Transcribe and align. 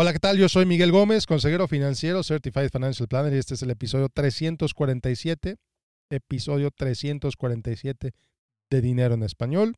Hola, 0.00 0.12
¿qué 0.12 0.20
tal? 0.20 0.38
Yo 0.38 0.48
soy 0.48 0.64
Miguel 0.64 0.92
Gómez, 0.92 1.26
consejero 1.26 1.66
financiero, 1.66 2.22
Certified 2.22 2.70
Financial 2.70 3.08
Planner, 3.08 3.34
y 3.34 3.38
este 3.38 3.54
es 3.54 3.62
el 3.62 3.70
episodio 3.70 4.08
347, 4.08 5.56
episodio 6.08 6.70
347 6.70 8.14
de 8.70 8.80
Dinero 8.80 9.14
en 9.14 9.24
Español. 9.24 9.74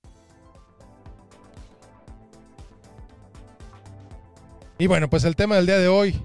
Y 4.77 4.89
bueno, 4.89 5.09
pues 5.09 5.25
el 5.25 5.37
tema 5.37 5.57
del 5.57 5.65
día 5.65 5.79
de 5.79 5.89
hoy, 5.89 6.23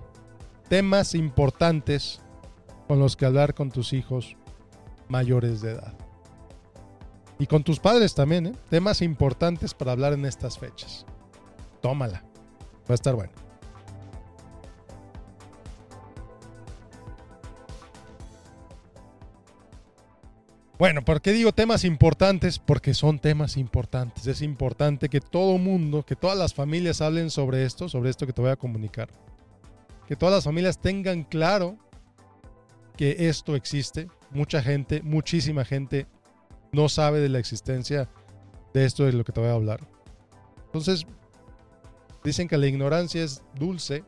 temas 0.67 1.15
importantes 1.15 2.19
con 2.89 2.99
los 2.99 3.15
que 3.15 3.25
hablar 3.25 3.53
con 3.53 3.71
tus 3.71 3.93
hijos 3.93 4.35
mayores 5.07 5.61
de 5.61 5.71
edad. 5.71 5.93
Y 7.39 7.47
con 7.47 7.63
tus 7.63 7.79
padres 7.79 8.13
también, 8.13 8.47
¿eh? 8.47 8.53
Temas 8.69 9.01
importantes 9.01 9.73
para 9.73 9.93
hablar 9.93 10.11
en 10.11 10.25
estas 10.25 10.59
fechas. 10.59 11.05
Tómala. 11.81 12.25
Va 12.89 12.91
a 12.91 12.93
estar 12.95 13.15
bueno. 13.15 13.44
Bueno, 20.77 21.05
¿por 21.05 21.21
qué 21.21 21.31
digo 21.31 21.53
temas 21.53 21.85
importantes? 21.85 22.59
Porque 22.59 22.93
son 22.93 23.19
temas 23.19 23.55
importantes. 23.55 24.27
Es 24.27 24.41
importante 24.41 25.07
que 25.07 25.21
todo 25.21 25.57
mundo, 25.57 26.03
que 26.03 26.17
todas 26.17 26.37
las 26.37 26.53
familias 26.53 26.99
hablen 26.99 27.29
sobre 27.29 27.63
esto, 27.63 27.87
sobre 27.87 28.09
esto 28.09 28.25
que 28.27 28.33
te 28.33 28.41
voy 28.41 28.51
a 28.51 28.57
comunicar. 28.57 29.07
Que 30.05 30.17
todas 30.17 30.35
las 30.35 30.43
familias 30.43 30.79
tengan 30.79 31.23
claro 31.23 31.77
que 32.97 33.29
esto 33.29 33.55
existe. 33.55 34.09
Mucha 34.31 34.61
gente, 34.61 35.01
muchísima 35.01 35.63
gente 35.63 36.07
no 36.73 36.89
sabe 36.89 37.21
de 37.21 37.29
la 37.29 37.39
existencia 37.39 38.09
de 38.73 38.83
esto 38.83 39.05
de 39.05 39.13
lo 39.13 39.23
que 39.23 39.31
te 39.31 39.39
voy 39.39 39.49
a 39.49 39.53
hablar. 39.53 39.79
Entonces, 40.65 41.05
dicen 42.21 42.49
que 42.49 42.57
la 42.57 42.67
ignorancia 42.67 43.23
es 43.23 43.41
dulce. 43.57 44.03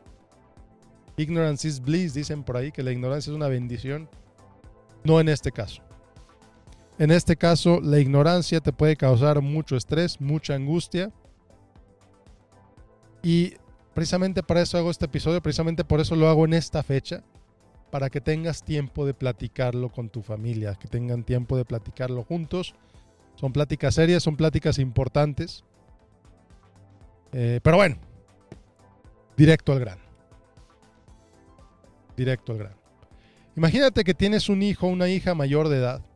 Ignorance 1.16 1.66
is 1.66 1.80
bliss, 1.80 2.12
dicen 2.12 2.44
por 2.44 2.58
ahí 2.58 2.72
que 2.72 2.82
la 2.82 2.92
ignorancia 2.92 3.30
es 3.30 3.36
una 3.36 3.48
bendición. 3.48 4.06
No 5.02 5.18
en 5.18 5.30
este 5.30 5.50
caso. 5.50 5.87
En 6.98 7.12
este 7.12 7.36
caso, 7.36 7.80
la 7.80 8.00
ignorancia 8.00 8.60
te 8.60 8.72
puede 8.72 8.96
causar 8.96 9.40
mucho 9.40 9.76
estrés, 9.76 10.20
mucha 10.20 10.54
angustia. 10.54 11.12
Y 13.22 13.54
precisamente 13.94 14.42
para 14.42 14.62
eso 14.62 14.78
hago 14.78 14.90
este 14.90 15.04
episodio, 15.04 15.40
precisamente 15.40 15.84
por 15.84 16.00
eso 16.00 16.16
lo 16.16 16.28
hago 16.28 16.44
en 16.44 16.54
esta 16.54 16.82
fecha, 16.82 17.22
para 17.92 18.10
que 18.10 18.20
tengas 18.20 18.64
tiempo 18.64 19.06
de 19.06 19.14
platicarlo 19.14 19.90
con 19.90 20.08
tu 20.08 20.22
familia, 20.22 20.74
que 20.74 20.88
tengan 20.88 21.22
tiempo 21.22 21.56
de 21.56 21.64
platicarlo 21.64 22.24
juntos. 22.24 22.74
Son 23.36 23.52
pláticas 23.52 23.94
serias, 23.94 24.24
son 24.24 24.36
pláticas 24.36 24.80
importantes. 24.80 25.64
Eh, 27.32 27.60
pero 27.62 27.76
bueno, 27.76 27.96
directo 29.36 29.70
al 29.72 29.78
grano. 29.78 30.02
Directo 32.16 32.52
al 32.52 32.58
grano. 32.58 32.76
Imagínate 33.56 34.02
que 34.02 34.14
tienes 34.14 34.48
un 34.48 34.62
hijo 34.62 34.88
una 34.88 35.08
hija 35.08 35.36
mayor 35.36 35.68
de 35.68 35.78
edad 35.78 36.07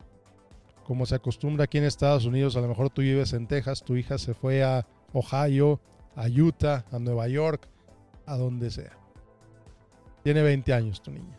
como 0.85 1.07
se 1.07 1.15
acostumbra 1.15 1.65
aquí 1.65 1.79
en 1.79 1.85
Estados 1.85 2.25
Unidos, 2.25 2.57
a 2.57 2.61
lo 2.61 2.69
mejor 2.69 2.91
tú 2.91 3.03
vives 3.03 3.33
en 3.33 3.47
Texas, 3.47 3.83
tu 3.83 3.97
hija 3.97 4.19
se 4.19 4.35
fue 4.35 4.63
a 4.63 4.87
Ohio, 5.13 5.81
a 6.17 6.27
Utah, 6.27 6.85
a 6.91 6.99
Nueva 6.99 7.29
York, 7.29 7.69
a 8.27 8.37
donde 8.37 8.71
sea. 8.71 8.99
Tiene 10.23 10.43
20 10.43 10.73
años 10.73 11.03
tu 11.03 11.11
niña. 11.11 11.39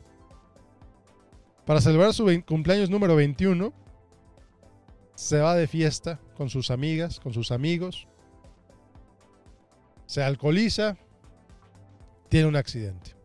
Para 1.65 1.79
celebrar 1.79 2.13
su 2.13 2.25
cumpleaños 2.45 2.89
número 2.89 3.15
21, 3.15 3.73
se 5.15 5.39
va 5.39 5.55
de 5.55 5.67
fiesta 5.67 6.19
con 6.35 6.49
sus 6.49 6.71
amigas, 6.71 7.19
con 7.19 7.33
sus 7.33 7.51
amigos, 7.51 8.07
se 10.05 10.21
alcoholiza, 10.23 10.97
tiene 12.29 12.47
un 12.47 12.55
accidente. 12.55 13.15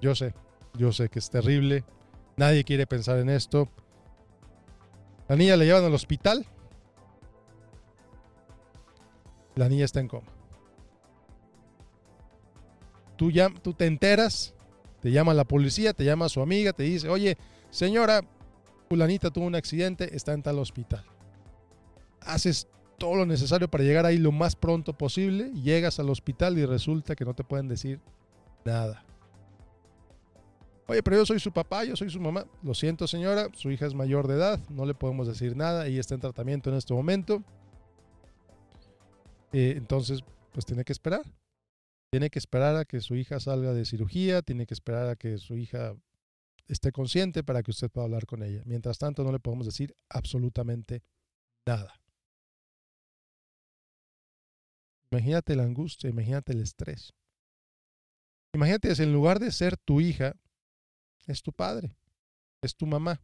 Yo 0.00 0.14
sé, 0.14 0.34
yo 0.74 0.92
sé 0.92 1.08
que 1.08 1.18
es 1.18 1.30
terrible, 1.30 1.84
nadie 2.36 2.64
quiere 2.64 2.86
pensar 2.86 3.18
en 3.18 3.30
esto, 3.30 3.68
la 5.28 5.36
niña 5.36 5.56
la 5.56 5.64
llevan 5.64 5.84
al 5.84 5.94
hospital. 5.94 6.46
La 9.54 9.68
niña 9.68 9.84
está 9.84 10.00
en 10.00 10.08
coma. 10.08 10.28
Tú, 13.16 13.30
ya, 13.30 13.50
tú 13.50 13.74
te 13.74 13.86
enteras, 13.86 14.54
te 15.00 15.10
llama 15.10 15.34
la 15.34 15.44
policía, 15.44 15.92
te 15.92 16.04
llama 16.04 16.28
su 16.28 16.40
amiga, 16.40 16.72
te 16.72 16.84
dice, 16.84 17.08
oye, 17.08 17.36
señora, 17.70 18.22
fulanita 18.88 19.30
tuvo 19.30 19.46
un 19.46 19.56
accidente, 19.56 20.14
está 20.14 20.32
en 20.32 20.42
tal 20.42 20.58
hospital. 20.60 21.04
Haces 22.20 22.68
todo 22.96 23.16
lo 23.16 23.26
necesario 23.26 23.68
para 23.68 23.84
llegar 23.84 24.06
ahí 24.06 24.18
lo 24.18 24.32
más 24.32 24.56
pronto 24.56 24.92
posible, 24.92 25.52
llegas 25.52 25.98
al 25.98 26.10
hospital 26.10 26.58
y 26.58 26.64
resulta 26.64 27.16
que 27.16 27.24
no 27.24 27.34
te 27.34 27.44
pueden 27.44 27.68
decir 27.68 28.00
nada. 28.64 29.04
Oye, 30.90 31.02
pero 31.02 31.18
yo 31.18 31.26
soy 31.26 31.38
su 31.38 31.52
papá, 31.52 31.84
yo 31.84 31.94
soy 31.96 32.08
su 32.08 32.18
mamá. 32.18 32.46
Lo 32.62 32.72
siento, 32.72 33.06
señora, 33.06 33.48
su 33.52 33.70
hija 33.70 33.86
es 33.86 33.94
mayor 33.94 34.26
de 34.26 34.34
edad, 34.34 34.58
no 34.70 34.86
le 34.86 34.94
podemos 34.94 35.28
decir 35.28 35.54
nada, 35.54 35.86
ella 35.86 36.00
está 36.00 36.14
en 36.14 36.22
tratamiento 36.22 36.70
en 36.70 36.76
este 36.76 36.94
momento. 36.94 37.44
Eh, 39.52 39.74
entonces, 39.76 40.22
pues 40.50 40.64
tiene 40.64 40.84
que 40.84 40.92
esperar. 40.92 41.22
Tiene 42.10 42.30
que 42.30 42.38
esperar 42.38 42.74
a 42.76 42.86
que 42.86 43.02
su 43.02 43.16
hija 43.16 43.38
salga 43.38 43.74
de 43.74 43.84
cirugía, 43.84 44.40
tiene 44.40 44.64
que 44.64 44.72
esperar 44.72 45.08
a 45.10 45.16
que 45.16 45.36
su 45.36 45.58
hija 45.58 45.94
esté 46.68 46.90
consciente 46.90 47.44
para 47.44 47.62
que 47.62 47.70
usted 47.70 47.90
pueda 47.90 48.06
hablar 48.06 48.24
con 48.24 48.42
ella. 48.42 48.62
Mientras 48.64 48.96
tanto, 48.96 49.22
no 49.24 49.30
le 49.30 49.40
podemos 49.40 49.66
decir 49.66 49.94
absolutamente 50.08 51.02
nada. 51.66 52.00
Imagínate 55.10 55.54
la 55.54 55.64
angustia, 55.64 56.08
imagínate 56.08 56.52
el 56.52 56.60
estrés. 56.60 57.12
Imagínate 58.54 58.94
si 58.94 59.02
en 59.02 59.12
lugar 59.12 59.38
de 59.38 59.52
ser 59.52 59.76
tu 59.76 60.00
hija, 60.00 60.34
es 61.28 61.42
tu 61.42 61.52
padre, 61.52 61.94
es 62.62 62.74
tu 62.74 62.86
mamá. 62.86 63.22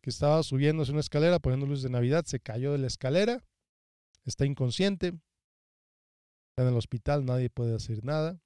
Que 0.00 0.10
estaba 0.10 0.42
subiéndose 0.42 0.92
una 0.92 1.00
escalera, 1.00 1.40
poniendo 1.40 1.66
luz 1.66 1.82
de 1.82 1.90
Navidad, 1.90 2.24
se 2.24 2.40
cayó 2.40 2.72
de 2.72 2.78
la 2.78 2.86
escalera, 2.86 3.44
está 4.24 4.46
inconsciente, 4.46 5.08
está 6.50 6.62
en 6.62 6.68
el 6.68 6.76
hospital, 6.76 7.24
nadie 7.24 7.50
puede 7.50 7.74
hacer 7.74 8.04
nada. 8.04 8.40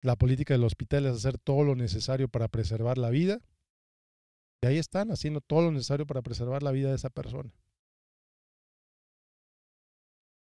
La 0.00 0.16
política 0.16 0.54
del 0.54 0.64
hospital 0.64 1.06
es 1.06 1.16
hacer 1.16 1.38
todo 1.38 1.64
lo 1.64 1.76
necesario 1.76 2.28
para 2.28 2.48
preservar 2.48 2.98
la 2.98 3.10
vida. 3.10 3.40
Y 4.62 4.66
ahí 4.66 4.78
están 4.78 5.10
haciendo 5.10 5.40
todo 5.40 5.62
lo 5.62 5.72
necesario 5.72 6.06
para 6.06 6.22
preservar 6.22 6.62
la 6.62 6.72
vida 6.72 6.88
de 6.88 6.96
esa 6.96 7.10
persona. 7.10 7.52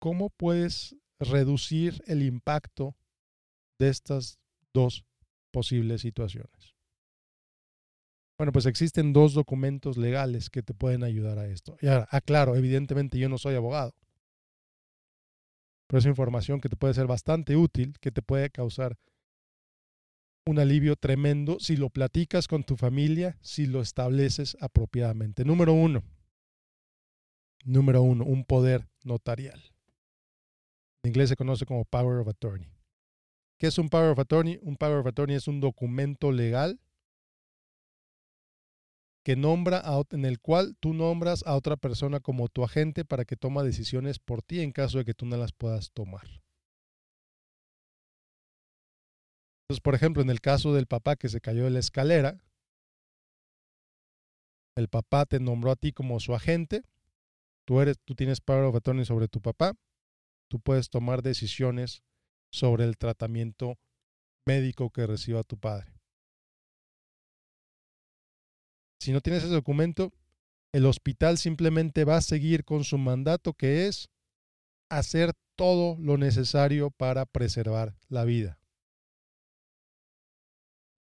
¿Cómo 0.00 0.28
puedes 0.30 0.96
reducir 1.18 2.02
el 2.06 2.22
impacto 2.22 2.94
de 3.78 3.88
estas 3.88 4.38
dos 4.72 5.04
posibles 5.54 6.00
situaciones. 6.00 6.74
Bueno, 8.36 8.50
pues 8.50 8.66
existen 8.66 9.12
dos 9.12 9.34
documentos 9.34 9.96
legales 9.96 10.50
que 10.50 10.64
te 10.64 10.74
pueden 10.74 11.04
ayudar 11.04 11.38
a 11.38 11.46
esto. 11.46 11.76
Y 11.80 11.86
ahora, 11.86 12.08
aclaro, 12.10 12.56
evidentemente 12.56 13.16
yo 13.20 13.28
no 13.28 13.38
soy 13.38 13.54
abogado, 13.54 13.94
pero 15.86 16.00
es 16.00 16.06
información 16.06 16.60
que 16.60 16.68
te 16.68 16.74
puede 16.74 16.94
ser 16.94 17.06
bastante 17.06 17.54
útil, 17.54 17.94
que 18.00 18.10
te 18.10 18.22
puede 18.22 18.50
causar 18.50 18.98
un 20.44 20.58
alivio 20.58 20.96
tremendo 20.96 21.58
si 21.60 21.76
lo 21.76 21.88
platicas 21.88 22.48
con 22.48 22.64
tu 22.64 22.76
familia, 22.76 23.38
si 23.40 23.66
lo 23.66 23.80
estableces 23.80 24.56
apropiadamente. 24.60 25.44
Número 25.44 25.72
uno, 25.72 26.02
número 27.64 28.02
uno, 28.02 28.24
un 28.24 28.44
poder 28.44 28.88
notarial. 29.04 29.62
En 31.04 31.10
inglés 31.10 31.28
se 31.28 31.36
conoce 31.36 31.64
como 31.64 31.84
Power 31.84 32.18
of 32.18 32.28
Attorney. 32.28 32.73
¿Qué 33.64 33.68
es 33.68 33.78
un 33.78 33.88
Power 33.88 34.10
of 34.10 34.18
Attorney? 34.18 34.58
Un 34.60 34.76
Power 34.76 34.98
of 34.98 35.06
Attorney 35.06 35.36
es 35.36 35.48
un 35.48 35.58
documento 35.58 36.30
legal 36.32 36.78
que 39.24 39.36
nombra 39.36 39.82
en 40.10 40.26
el 40.26 40.38
cual 40.38 40.76
tú 40.80 40.92
nombras 40.92 41.42
a 41.46 41.56
otra 41.56 41.78
persona 41.78 42.20
como 42.20 42.48
tu 42.48 42.62
agente 42.62 43.06
para 43.06 43.24
que 43.24 43.36
toma 43.36 43.62
decisiones 43.62 44.18
por 44.18 44.42
ti 44.42 44.60
en 44.60 44.70
caso 44.70 44.98
de 44.98 45.06
que 45.06 45.14
tú 45.14 45.24
no 45.24 45.38
las 45.38 45.54
puedas 45.54 45.92
tomar. 45.92 46.26
Entonces, 49.62 49.80
por 49.82 49.94
ejemplo, 49.94 50.20
en 50.20 50.28
el 50.28 50.42
caso 50.42 50.74
del 50.74 50.86
papá 50.86 51.16
que 51.16 51.30
se 51.30 51.40
cayó 51.40 51.64
de 51.64 51.70
la 51.70 51.78
escalera, 51.78 52.44
el 54.76 54.88
papá 54.88 55.24
te 55.24 55.40
nombró 55.40 55.70
a 55.70 55.76
ti 55.76 55.94
como 55.94 56.20
su 56.20 56.34
agente, 56.34 56.82
tú 57.66 57.80
eres 57.80 57.96
tú 58.04 58.14
tienes 58.14 58.42
power 58.42 58.64
of 58.64 58.76
attorney 58.76 59.06
sobre 59.06 59.26
tu 59.26 59.40
papá, 59.40 59.72
tú 60.50 60.60
puedes 60.60 60.90
tomar 60.90 61.22
decisiones 61.22 62.02
sobre 62.54 62.84
el 62.84 62.96
tratamiento 62.96 63.80
médico 64.46 64.90
que 64.90 65.08
reciba 65.08 65.42
tu 65.42 65.58
padre. 65.58 65.92
Si 69.00 69.10
no 69.10 69.20
tienes 69.20 69.42
ese 69.42 69.52
documento, 69.52 70.12
el 70.72 70.86
hospital 70.86 71.36
simplemente 71.36 72.04
va 72.04 72.18
a 72.18 72.22
seguir 72.22 72.64
con 72.64 72.84
su 72.84 72.96
mandato 72.96 73.54
que 73.54 73.88
es 73.88 74.08
hacer 74.88 75.32
todo 75.56 75.96
lo 75.98 76.16
necesario 76.16 76.90
para 76.92 77.26
preservar 77.26 77.96
la 78.08 78.24
vida. 78.24 78.60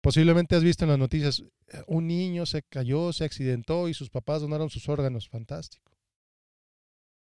Posiblemente 0.01 0.55
has 0.55 0.63
visto 0.63 0.85
en 0.85 0.91
las 0.91 0.99
noticias, 0.99 1.43
eh, 1.67 1.83
un 1.87 2.07
niño 2.07 2.45
se 2.45 2.63
cayó, 2.63 3.11
se 3.11 3.25
accidentó 3.25 3.89
y 3.89 3.93
sus 3.93 4.09
papás 4.09 4.41
donaron 4.41 4.69
sus 4.69 4.87
órganos. 4.87 5.27
Fantástico. 5.27 5.90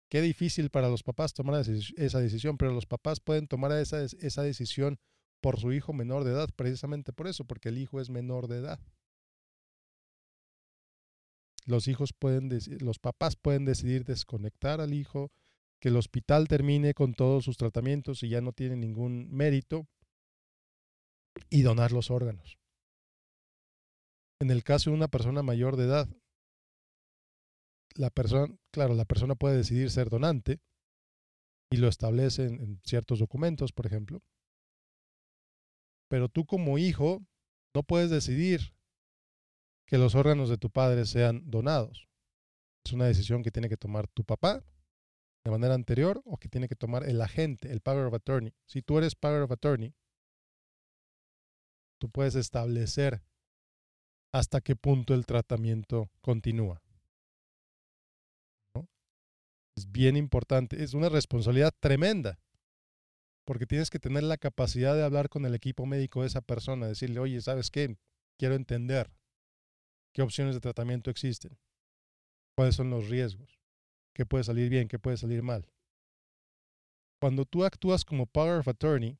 Qué 0.08 0.20
difícil 0.20 0.70
para 0.70 0.88
los 0.88 1.02
papás 1.02 1.34
tomar 1.34 1.60
esa 1.60 2.20
decisión, 2.20 2.56
pero 2.56 2.72
los 2.72 2.86
papás 2.86 3.20
pueden 3.20 3.48
tomar 3.48 3.72
esa, 3.72 4.42
decisión 4.42 4.98
por 5.40 5.58
su 5.58 5.72
hijo 5.72 5.92
menor 5.92 6.24
de 6.24 6.32
edad, 6.32 6.48
precisamente 6.54 7.12
por 7.12 7.26
eso, 7.26 7.44
porque 7.44 7.70
el 7.70 7.78
hijo 7.78 8.00
es 8.00 8.08
menor 8.08 8.46
de 8.46 8.58
edad. 8.58 8.80
Los 11.64 11.88
hijos 11.88 12.12
pueden, 12.12 12.50
los 12.80 13.00
papás 13.00 13.34
pueden 13.34 13.64
decidir 13.64 14.04
desconectar 14.04 14.80
al 14.80 14.94
hijo, 14.94 15.32
que 15.80 15.88
el 15.88 15.96
hospital 15.96 16.46
termine 16.46 16.94
con 16.94 17.14
todos 17.14 17.44
sus 17.44 17.56
tratamientos 17.56 18.22
y 18.22 18.28
ya 18.28 18.40
no 18.40 18.52
tiene 18.52 18.76
ningún 18.76 19.28
mérito 19.30 19.88
y 21.50 21.62
donar 21.62 21.90
los 21.90 22.10
órganos. 22.10 22.58
En 24.40 24.50
el 24.50 24.62
caso 24.62 24.90
de 24.90 24.96
una 24.96 25.08
persona 25.08 25.42
mayor 25.42 25.76
de 25.76 25.84
edad, 25.84 26.08
la 27.98 28.10
persona, 28.10 28.54
claro, 28.70 28.94
la 28.94 29.04
persona 29.04 29.34
puede 29.34 29.56
decidir 29.56 29.90
ser 29.90 30.08
donante 30.08 30.60
y 31.70 31.78
lo 31.78 31.88
establece 31.88 32.44
en, 32.44 32.80
ciertos 32.84 33.18
documentos, 33.18 33.72
por 33.72 33.86
ejemplo. 33.86 34.22
Pero 36.08 36.28
tú 36.28 36.46
como 36.46 36.78
hijo 36.78 37.24
no 37.74 37.82
puedes 37.82 38.10
decidir 38.10 38.74
que 39.86 39.98
los 39.98 40.14
órganos 40.14 40.48
de 40.48 40.58
tu 40.58 40.70
padre 40.70 41.06
sean 41.06 41.42
donados. 41.50 42.08
Es 42.84 42.92
una 42.92 43.06
decisión 43.06 43.42
que 43.42 43.50
tiene 43.50 43.68
que 43.68 43.76
tomar 43.76 44.06
tu 44.08 44.24
papá 44.24 44.64
de 45.44 45.50
manera 45.50 45.74
anterior 45.74 46.22
o 46.24 46.38
que 46.38 46.48
tiene 46.48 46.68
que 46.68 46.76
tomar 46.76 47.08
el 47.08 47.20
agente, 47.20 47.70
el 47.70 47.80
power 47.80 48.06
of 48.06 48.14
attorney. 48.14 48.52
Si 48.66 48.82
tú 48.82 48.98
eres 48.98 49.14
power 49.14 49.42
of 49.42 49.52
attorney, 49.52 49.94
tú 51.98 52.10
puedes 52.10 52.34
establecer 52.34 53.22
hasta 54.32 54.60
qué 54.60 54.76
punto 54.76 55.14
el 55.14 55.24
tratamiento 55.24 56.10
continúa. 56.20 56.82
Bien 59.96 60.16
importante, 60.16 60.82
es 60.82 60.92
una 60.92 61.08
responsabilidad 61.08 61.74
tremenda, 61.80 62.38
porque 63.46 63.66
tienes 63.66 63.88
que 63.88 63.98
tener 63.98 64.24
la 64.24 64.36
capacidad 64.36 64.94
de 64.94 65.02
hablar 65.02 65.30
con 65.30 65.46
el 65.46 65.54
equipo 65.54 65.86
médico 65.86 66.20
de 66.20 66.26
esa 66.26 66.42
persona, 66.42 66.86
decirle, 66.86 67.18
oye, 67.18 67.40
¿sabes 67.40 67.70
qué? 67.70 67.96
Quiero 68.38 68.54
entender 68.54 69.10
qué 70.12 70.20
opciones 70.20 70.54
de 70.54 70.60
tratamiento 70.60 71.10
existen, 71.10 71.58
cuáles 72.54 72.74
son 72.76 72.90
los 72.90 73.08
riesgos, 73.08 73.58
qué 74.14 74.26
puede 74.26 74.44
salir 74.44 74.68
bien, 74.68 74.86
qué 74.86 74.98
puede 74.98 75.16
salir 75.16 75.42
mal. 75.42 75.66
Cuando 77.18 77.46
tú 77.46 77.64
actúas 77.64 78.04
como 78.04 78.26
power 78.26 78.60
of 78.60 78.68
attorney, 78.68 79.18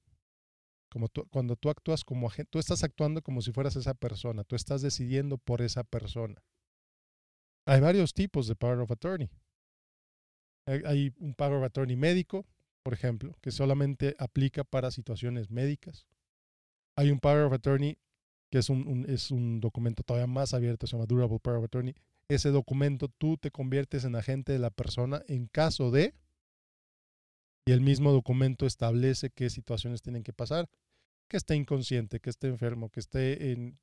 como 0.91 1.09
cuando 1.31 1.57
tú 1.57 1.71
actúas 1.71 2.05
como 2.05 2.27
agente, 2.27 2.51
tú 2.51 2.59
estás 2.59 2.85
actuando 2.85 3.23
como 3.23 3.41
si 3.41 3.53
fueras 3.53 3.77
esa 3.77 3.95
persona, 3.95 4.45
tú 4.45 4.57
estás 4.57 4.83
decidiendo 4.83 5.39
por 5.39 5.63
esa 5.63 5.85
persona. 5.85 6.45
Hay 7.67 7.81
varios 7.81 8.13
tipos 8.13 8.47
de 8.47 8.55
power 8.55 8.81
of 8.81 8.91
attorney. 8.91 9.31
Hay 10.67 11.13
un 11.19 11.35
power 11.35 11.55
of 11.55 11.65
attorney 11.65 11.97
médico, 11.97 12.45
por 12.83 12.93
ejemplo, 12.93 13.37
que 13.41 13.51
solamente 13.51 14.17
aplica 14.19 14.65
para 14.65 14.91
situaciones 14.91 15.51
médicas. 15.51 16.07
Hay 16.97 17.11
un 17.11 17.21
power 17.21 17.45
of 17.45 17.53
attorney 17.53 17.99
que 18.51 18.59
es 18.59 18.71
un, 18.71 19.07
es 19.09 19.31
un 19.31 19.61
documento 19.61 20.03
todavía 20.03 20.27
más 20.27 20.55
abierto, 20.55 20.87
se 20.87 20.93
llama 20.93 21.07
Durable 21.07 21.39
Power 21.41 21.59
of 21.59 21.65
Attorney. 21.65 21.95
Ese 22.29 22.51
documento 22.51 23.09
tú 23.09 23.37
te 23.37 23.51
conviertes 23.51 24.05
en 24.05 24.17
agente 24.17 24.53
de 24.53 24.59
la 24.59 24.71
persona 24.71 25.23
en 25.29 25.47
caso 25.47 25.91
de, 25.91 26.15
y 27.67 27.73
el 27.73 27.81
mismo 27.81 28.13
documento 28.13 28.67
establece 28.67 29.31
qué 29.31 29.51
situaciones 29.51 30.03
tienen 30.03 30.23
que 30.23 30.33
pasar, 30.33 30.69
que 31.29 31.37
esté 31.37 31.57
inconsciente, 31.57 32.21
que 32.21 32.31
esté 32.31 32.49
enfermo, 32.49 32.91
que 32.91 33.01
esté 33.01 33.53
en 33.53 33.79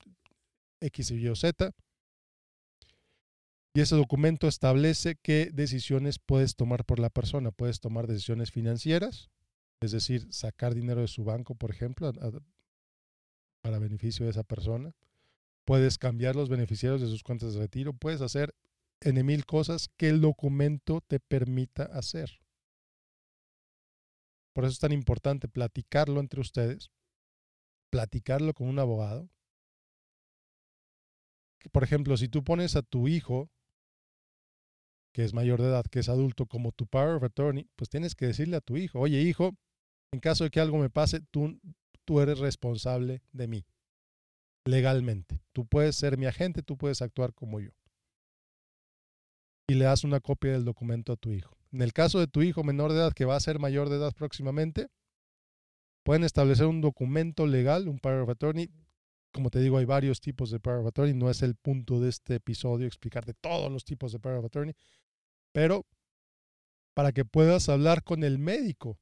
X, 0.79 1.11
Y 1.11 1.27
o 1.27 1.35
Z, 1.35 1.73
y 3.73 3.81
ese 3.81 3.95
documento 3.95 4.47
establece 4.47 5.15
qué 5.15 5.49
decisiones 5.51 6.19
puedes 6.19 6.55
tomar 6.55 6.85
por 6.85 6.99
la 6.99 7.09
persona. 7.09 7.51
Puedes 7.51 7.79
tomar 7.79 8.05
decisiones 8.05 8.51
financieras, 8.51 9.31
es 9.81 9.91
decir, 9.91 10.31
sacar 10.31 10.75
dinero 10.75 11.01
de 11.01 11.07
su 11.07 11.23
banco, 11.23 11.55
por 11.55 11.71
ejemplo, 11.71 12.11
para 13.61 13.79
beneficio 13.79 14.25
de 14.25 14.31
esa 14.31 14.43
persona. 14.43 14.95
Puedes 15.65 15.97
cambiar 15.97 16.35
los 16.35 16.49
beneficiarios 16.49 17.01
de 17.01 17.07
sus 17.07 17.23
cuentas 17.23 17.55
de 17.55 17.61
retiro. 17.61 17.93
Puedes 17.93 18.21
hacer 18.21 18.53
en 19.01 19.25
mil 19.25 19.45
cosas 19.45 19.89
que 19.97 20.09
el 20.09 20.21
documento 20.21 21.01
te 21.01 21.19
permita 21.19 21.83
hacer. 21.83 22.29
Por 24.53 24.65
eso 24.65 24.73
es 24.73 24.79
tan 24.79 24.91
importante 24.91 25.47
platicarlo 25.47 26.19
entre 26.19 26.41
ustedes, 26.41 26.91
platicarlo 27.89 28.53
con 28.53 28.67
un 28.67 28.77
abogado. 28.77 29.29
Por 31.71 31.83
ejemplo, 31.83 32.17
si 32.17 32.27
tú 32.27 32.43
pones 32.43 32.75
a 32.75 32.83
tu 32.83 33.07
hijo 33.07 33.49
que 35.13 35.23
es 35.23 35.33
mayor 35.33 35.61
de 35.61 35.67
edad, 35.67 35.85
que 35.85 35.99
es 35.99 36.09
adulto, 36.09 36.47
como 36.47 36.71
tu 36.71 36.87
power 36.87 37.15
of 37.15 37.23
attorney, 37.23 37.69
pues 37.75 37.89
tienes 37.89 38.15
que 38.15 38.25
decirle 38.25 38.57
a 38.57 38.61
tu 38.61 38.75
hijo, 38.77 38.99
oye 38.99 39.21
hijo, 39.21 39.55
en 40.11 40.19
caso 40.19 40.43
de 40.43 40.49
que 40.49 40.59
algo 40.59 40.77
me 40.77 40.89
pase, 40.89 41.21
tú, 41.21 41.59
tú 42.03 42.19
eres 42.19 42.39
responsable 42.39 43.21
de 43.31 43.47
mí, 43.47 43.65
legalmente. 44.65 45.41
Tú 45.53 45.65
puedes 45.65 45.95
ser 45.95 46.17
mi 46.17 46.25
agente, 46.25 46.63
tú 46.63 46.77
puedes 46.77 47.01
actuar 47.01 47.33
como 47.33 47.59
yo. 47.59 47.71
Y 49.67 49.75
le 49.75 49.85
das 49.85 50.03
una 50.03 50.19
copia 50.19 50.51
del 50.51 50.65
documento 50.65 51.13
a 51.13 51.15
tu 51.15 51.31
hijo. 51.31 51.55
En 51.71 51.81
el 51.81 51.93
caso 51.93 52.19
de 52.19 52.27
tu 52.27 52.41
hijo 52.41 52.63
menor 52.63 52.91
de 52.91 52.99
edad, 52.99 53.13
que 53.13 53.25
va 53.25 53.35
a 53.35 53.39
ser 53.39 53.59
mayor 53.59 53.89
de 53.89 53.97
edad 53.97 54.13
próximamente, 54.13 54.87
pueden 56.03 56.23
establecer 56.23 56.65
un 56.65 56.81
documento 56.81 57.45
legal, 57.45 57.87
un 57.87 57.99
power 57.99 58.21
of 58.21 58.29
attorney. 58.29 58.69
Como 59.31 59.49
te 59.49 59.59
digo, 59.59 59.77
hay 59.77 59.85
varios 59.85 60.21
tipos 60.21 60.51
de 60.51 60.59
power 60.59 60.79
of 60.79 60.87
attorney. 60.87 61.13
No 61.13 61.29
es 61.29 61.41
el 61.41 61.55
punto 61.55 61.99
de 61.99 62.09
este 62.09 62.35
episodio 62.35 62.85
explicarte 62.87 63.33
todos 63.33 63.71
los 63.71 63.85
tipos 63.85 64.11
de 64.11 64.19
power 64.19 64.37
of 64.37 64.45
attorney 64.45 64.75
pero 65.53 65.85
para 66.93 67.13
que 67.13 67.23
puedas 67.23 67.69
hablar 67.69 68.03
con 68.03 68.23
el 68.23 68.37
médico 68.37 68.99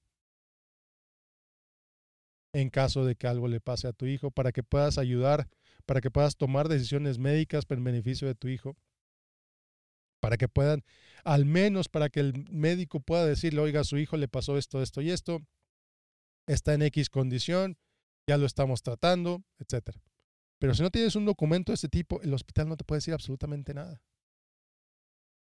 en 2.54 2.70
caso 2.70 3.06
de 3.06 3.16
que 3.16 3.28
algo 3.28 3.48
le 3.48 3.62
pase 3.62 3.88
a 3.88 3.94
tu 3.94 4.06
hijo, 4.06 4.32
para 4.32 4.52
que 4.52 4.64
puedas 4.64 4.98
ayudar, 4.98 5.48
para 5.86 6.02
que 6.02 6.12
puedas 6.12 6.36
tomar 6.36 6.68
decisiones 6.68 7.18
médicas 7.18 7.66
para 7.66 7.80
el 7.80 7.86
beneficio 7.86 8.28
de 8.28 8.36
tu 8.36 8.48
hijo, 8.48 8.76
para 10.20 10.38
que 10.38 10.48
puedan, 10.48 10.84
al 11.24 11.46
menos 11.46 11.90
para 11.90 12.10
que 12.10 12.20
el 12.20 12.46
médico 12.52 13.00
pueda 13.00 13.26
decirle, 13.26 13.62
oiga, 13.62 13.82
a 13.82 13.86
su 13.86 13.98
hijo 13.98 14.18
le 14.18 14.28
pasó 14.28 14.58
esto, 14.58 14.82
esto 14.82 15.02
y 15.02 15.12
esto, 15.12 15.40
está 16.48 16.74
en 16.74 16.84
X 16.84 17.10
condición, 17.10 17.78
ya 18.28 18.38
lo 18.38 18.46
estamos 18.46 18.84
tratando, 18.84 19.44
etc. 19.60 19.96
Pero 20.60 20.76
si 20.76 20.84
no 20.84 20.92
tienes 20.92 21.16
un 21.16 21.26
documento 21.26 21.72
de 21.72 21.76
este 21.76 21.90
tipo, 21.90 22.22
el 22.22 22.34
hospital 22.34 22.68
no 22.70 22.78
te 22.78 22.84
puede 22.84 22.98
decir 22.98 23.14
absolutamente 23.14 23.74
nada. 23.74 24.02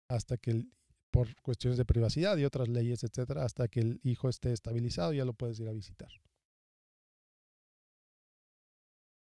Hasta 0.08 0.38
que 0.38 0.52
el 0.52 0.72
por 1.14 1.32
cuestiones 1.42 1.78
de 1.78 1.84
privacidad 1.84 2.36
y 2.38 2.44
otras 2.44 2.66
leyes, 2.66 3.04
etcétera, 3.04 3.44
hasta 3.44 3.68
que 3.68 3.78
el 3.78 4.00
hijo 4.02 4.28
esté 4.28 4.52
estabilizado, 4.52 5.12
ya 5.12 5.24
lo 5.24 5.32
puedes 5.32 5.60
ir 5.60 5.68
a 5.68 5.72
visitar. 5.72 6.08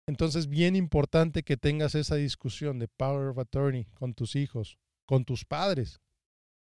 Entonces, 0.07 0.49
bien 0.49 0.75
importante 0.75 1.43
que 1.43 1.55
tengas 1.55 1.93
esa 1.93 2.15
discusión 2.15 2.79
de 2.79 2.87
power 2.87 3.27
of 3.27 3.37
attorney 3.37 3.85
con 3.93 4.15
tus 4.15 4.35
hijos, 4.35 4.79
con 5.05 5.23
tus 5.23 5.45
padres, 5.45 6.01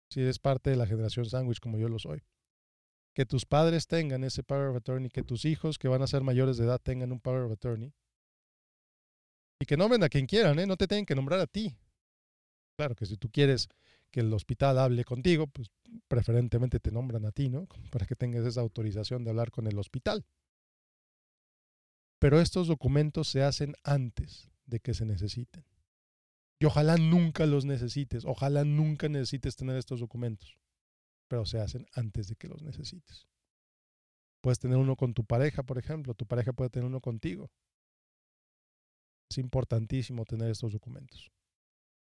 si 0.08 0.20
eres 0.20 0.40
parte 0.40 0.70
de 0.70 0.76
la 0.76 0.88
generación 0.88 1.24
sandwich 1.24 1.60
como 1.60 1.78
yo 1.78 1.88
lo 1.88 2.00
soy. 2.00 2.24
Que 3.14 3.24
tus 3.24 3.46
padres 3.46 3.86
tengan 3.86 4.24
ese 4.24 4.42
power 4.42 4.70
of 4.70 4.78
attorney, 4.78 5.10
que 5.10 5.22
tus 5.22 5.44
hijos 5.44 5.78
que 5.78 5.86
van 5.86 6.02
a 6.02 6.08
ser 6.08 6.24
mayores 6.24 6.56
de 6.56 6.64
edad 6.64 6.80
tengan 6.82 7.12
un 7.12 7.20
power 7.20 7.42
of 7.42 7.52
attorney. 7.52 7.94
Y 9.60 9.64
que 9.64 9.76
nombren 9.76 10.02
a 10.02 10.08
quien 10.08 10.26
quieran, 10.26 10.58
¿eh? 10.58 10.66
no 10.66 10.76
te 10.76 10.88
tienen 10.88 11.06
que 11.06 11.14
nombrar 11.14 11.38
a 11.38 11.46
ti. 11.46 11.76
Claro 12.76 12.96
que 12.96 13.06
si 13.06 13.16
tú 13.16 13.30
quieres 13.30 13.68
que 14.10 14.20
el 14.20 14.32
hospital 14.32 14.78
hable 14.78 15.04
contigo, 15.04 15.46
pues 15.46 15.70
preferentemente 16.08 16.80
te 16.80 16.90
nombran 16.90 17.24
a 17.26 17.32
ti, 17.32 17.48
¿no? 17.48 17.66
Para 17.90 18.06
que 18.06 18.16
tengas 18.16 18.44
esa 18.44 18.60
autorización 18.60 19.24
de 19.24 19.30
hablar 19.30 19.50
con 19.50 19.66
el 19.66 19.78
hospital. 19.78 20.24
Pero 22.18 22.40
estos 22.40 22.68
documentos 22.68 23.28
se 23.28 23.42
hacen 23.42 23.74
antes 23.82 24.50
de 24.66 24.80
que 24.80 24.94
se 24.94 25.06
necesiten. 25.06 25.64
Y 26.60 26.66
ojalá 26.66 26.96
nunca 26.98 27.46
los 27.46 27.64
necesites, 27.64 28.26
ojalá 28.26 28.64
nunca 28.64 29.08
necesites 29.08 29.56
tener 29.56 29.76
estos 29.76 30.00
documentos, 30.00 30.58
pero 31.26 31.46
se 31.46 31.58
hacen 31.58 31.86
antes 31.94 32.28
de 32.28 32.36
que 32.36 32.48
los 32.48 32.62
necesites. 32.62 33.26
Puedes 34.42 34.58
tener 34.58 34.76
uno 34.76 34.96
con 34.96 35.14
tu 35.14 35.24
pareja, 35.24 35.62
por 35.62 35.78
ejemplo, 35.78 36.12
tu 36.12 36.26
pareja 36.26 36.52
puede 36.52 36.68
tener 36.68 36.86
uno 36.86 37.00
contigo. 37.00 37.50
Es 39.30 39.38
importantísimo 39.38 40.26
tener 40.26 40.50
estos 40.50 40.72
documentos. 40.72 41.30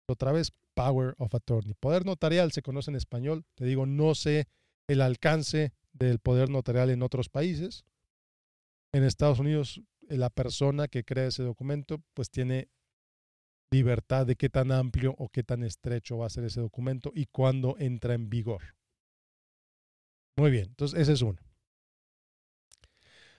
Otra 0.08 0.32
vez, 0.32 0.52
Power 0.74 1.14
of 1.18 1.34
Attorney. 1.34 1.74
Poder 1.74 2.06
notarial 2.06 2.52
se 2.52 2.62
conoce 2.62 2.90
en 2.90 2.96
español. 2.96 3.44
Te 3.54 3.64
digo, 3.64 3.86
no 3.86 4.14
sé 4.14 4.46
el 4.88 5.00
alcance 5.00 5.72
del 5.92 6.20
poder 6.20 6.48
notarial 6.48 6.90
en 6.90 7.02
otros 7.02 7.28
países. 7.28 7.84
En 8.92 9.02
Estados 9.02 9.40
Unidos, 9.40 9.82
la 10.02 10.30
persona 10.30 10.86
que 10.86 11.04
crea 11.04 11.26
ese 11.26 11.42
documento, 11.42 12.02
pues 12.14 12.30
tiene 12.30 12.68
libertad 13.72 14.26
de 14.26 14.36
qué 14.36 14.48
tan 14.48 14.70
amplio 14.70 15.14
o 15.18 15.28
qué 15.28 15.42
tan 15.42 15.64
estrecho 15.64 16.18
va 16.18 16.26
a 16.26 16.30
ser 16.30 16.44
ese 16.44 16.60
documento 16.60 17.10
y 17.14 17.26
cuándo 17.26 17.74
entra 17.78 18.14
en 18.14 18.30
vigor. 18.30 18.62
Muy 20.36 20.50
bien, 20.50 20.66
entonces 20.66 21.00
ese 21.00 21.14
es 21.14 21.22
uno. 21.22 21.40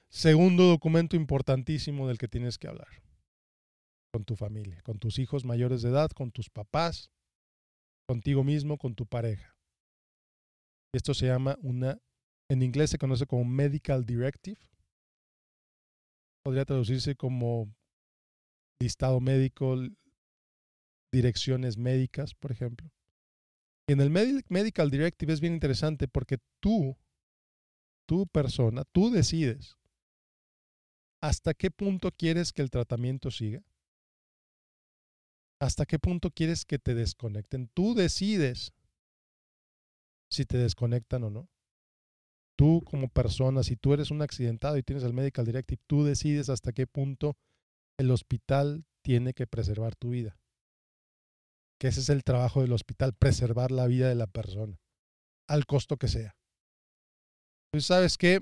Segundo 0.10 0.64
documento 0.66 1.16
importantísimo 1.16 2.08
del 2.08 2.18
que 2.18 2.28
tienes 2.28 2.58
que 2.58 2.68
hablar 2.68 3.07
con 4.18 4.26
tu 4.26 4.36
familia, 4.36 4.82
con 4.82 4.98
tus 4.98 5.20
hijos 5.20 5.46
mayores 5.46 5.84
de 5.84 5.90
edad, 5.90 6.10
con 6.10 6.32
tus 6.32 6.50
papás, 6.50 7.12
contigo 8.08 8.44
mismo, 8.44 8.80
con 8.80 8.96
tu 8.96 9.06
pareja. 9.06 9.56
Esto 10.92 11.14
se 11.14 11.28
llama 11.28 11.56
una, 11.62 12.02
en 12.50 12.64
inglés 12.64 12.90
se 12.90 12.98
conoce 12.98 13.28
como 13.28 13.46
Medical 13.46 14.08
Directive. 14.08 14.60
Podría 16.44 16.66
traducirse 16.66 17.16
como 17.16 17.72
listado 18.82 19.20
médico, 19.20 19.76
direcciones 21.14 21.78
médicas, 21.78 22.34
por 22.34 22.52
ejemplo. 22.52 22.90
En 23.88 24.02
el 24.02 24.10
Medical 24.10 24.90
Directive 24.90 25.32
es 25.32 25.42
bien 25.42 25.54
interesante 25.54 26.08
porque 26.08 26.40
tú, 26.60 26.98
tu 28.08 28.26
persona, 28.26 28.84
tú 28.84 29.12
decides 29.12 29.78
hasta 31.22 31.54
qué 31.54 31.70
punto 31.70 32.10
quieres 32.10 32.52
que 32.52 32.64
el 32.64 32.72
tratamiento 32.72 33.30
siga. 33.30 33.62
¿Hasta 35.60 35.86
qué 35.86 35.98
punto 35.98 36.30
quieres 36.32 36.66
que 36.66 36.78
te 36.78 36.94
desconecten? 36.94 37.70
Tú 37.74 37.96
decides 37.96 38.74
si 40.30 40.46
te 40.46 40.58
desconectan 40.58 41.24
o 41.24 41.30
no. 41.30 41.50
Tú 42.58 42.82
como 42.86 43.08
persona, 43.08 43.64
si 43.64 43.76
tú 43.76 43.94
eres 43.94 44.12
un 44.12 44.22
accidentado 44.22 44.78
y 44.78 44.84
tienes 44.84 45.04
el 45.04 45.14
Medical 45.14 45.46
Directive, 45.46 45.82
tú 45.88 46.04
decides 46.04 46.50
hasta 46.50 46.74
qué 46.74 46.88
punto 46.88 47.38
el 47.98 48.12
hospital 48.12 48.86
tiene 49.04 49.34
que 49.34 49.48
preservar 49.48 49.96
tu 49.96 50.10
vida. 50.10 50.38
Que 51.80 51.88
ese 51.88 52.00
es 52.00 52.10
el 52.10 52.24
trabajo 52.24 52.62
del 52.62 52.74
hospital, 52.74 53.14
preservar 53.14 53.72
la 53.72 53.86
vida 53.88 54.10
de 54.10 54.16
la 54.16 54.28
persona, 54.28 54.80
al 55.48 55.66
costo 55.66 55.98
que 55.98 56.08
sea. 56.08 56.36
Tú 57.72 57.82
sabes 57.82 58.18
que 58.18 58.40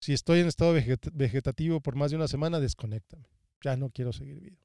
si 0.00 0.12
estoy 0.12 0.40
en 0.40 0.48
estado 0.48 0.72
vegetativo 0.72 1.80
por 1.80 1.94
más 1.94 2.10
de 2.10 2.16
una 2.16 2.28
semana, 2.28 2.58
desconéctame. 2.58 3.28
Ya 3.62 3.76
no 3.76 3.90
quiero 3.90 4.12
seguir 4.12 4.40
vivo. 4.40 4.63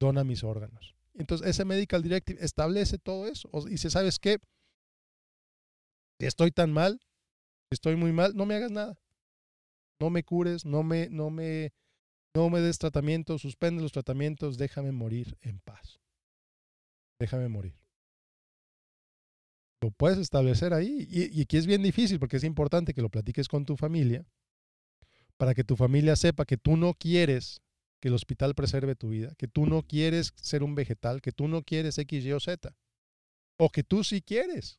Dona 0.00 0.24
mis 0.24 0.44
órganos. 0.44 0.94
Entonces, 1.14 1.46
ese 1.46 1.64
Medical 1.64 2.02
Directive 2.02 2.44
establece 2.44 2.98
todo 2.98 3.26
eso. 3.26 3.48
Y 3.68 3.78
si 3.78 3.90
sabes 3.90 4.18
que 4.18 4.38
si 6.20 6.26
estoy 6.26 6.50
tan 6.50 6.72
mal, 6.72 7.00
si 7.70 7.74
estoy 7.74 7.96
muy 7.96 8.12
mal, 8.12 8.34
no 8.34 8.46
me 8.46 8.54
hagas 8.54 8.70
nada. 8.70 8.98
No 10.00 10.10
me 10.10 10.24
cures, 10.24 10.64
no 10.64 10.82
me, 10.82 11.08
no 11.08 11.30
me, 11.30 11.72
no 12.34 12.50
me 12.50 12.60
des 12.60 12.78
tratamiento, 12.78 13.38
suspende 13.38 13.82
los 13.82 13.92
tratamientos, 13.92 14.58
déjame 14.58 14.92
morir 14.92 15.38
en 15.40 15.60
paz. 15.60 16.00
Déjame 17.20 17.48
morir. 17.48 17.78
Lo 19.80 19.90
puedes 19.92 20.18
establecer 20.18 20.74
ahí. 20.74 21.06
Y, 21.08 21.38
y 21.38 21.42
aquí 21.42 21.56
es 21.56 21.66
bien 21.66 21.82
difícil 21.82 22.18
porque 22.18 22.38
es 22.38 22.44
importante 22.44 22.92
que 22.92 23.02
lo 23.02 23.10
platiques 23.10 23.48
con 23.48 23.64
tu 23.64 23.76
familia 23.76 24.26
para 25.36 25.54
que 25.54 25.64
tu 25.64 25.76
familia 25.76 26.16
sepa 26.16 26.44
que 26.44 26.56
tú 26.56 26.76
no 26.76 26.94
quieres 26.94 27.60
que 28.04 28.08
el 28.08 28.14
hospital 28.14 28.54
preserve 28.54 28.96
tu 28.96 29.08
vida, 29.08 29.34
que 29.38 29.48
tú 29.48 29.64
no 29.64 29.82
quieres 29.82 30.34
ser 30.36 30.62
un 30.62 30.74
vegetal, 30.74 31.22
que 31.22 31.32
tú 31.32 31.48
no 31.48 31.62
quieres 31.62 31.96
X, 31.96 32.22
Y 32.22 32.32
o 32.32 32.38
Z, 32.38 32.76
o 33.58 33.70
que 33.70 33.82
tú 33.82 34.04
sí 34.04 34.20
quieres. 34.20 34.78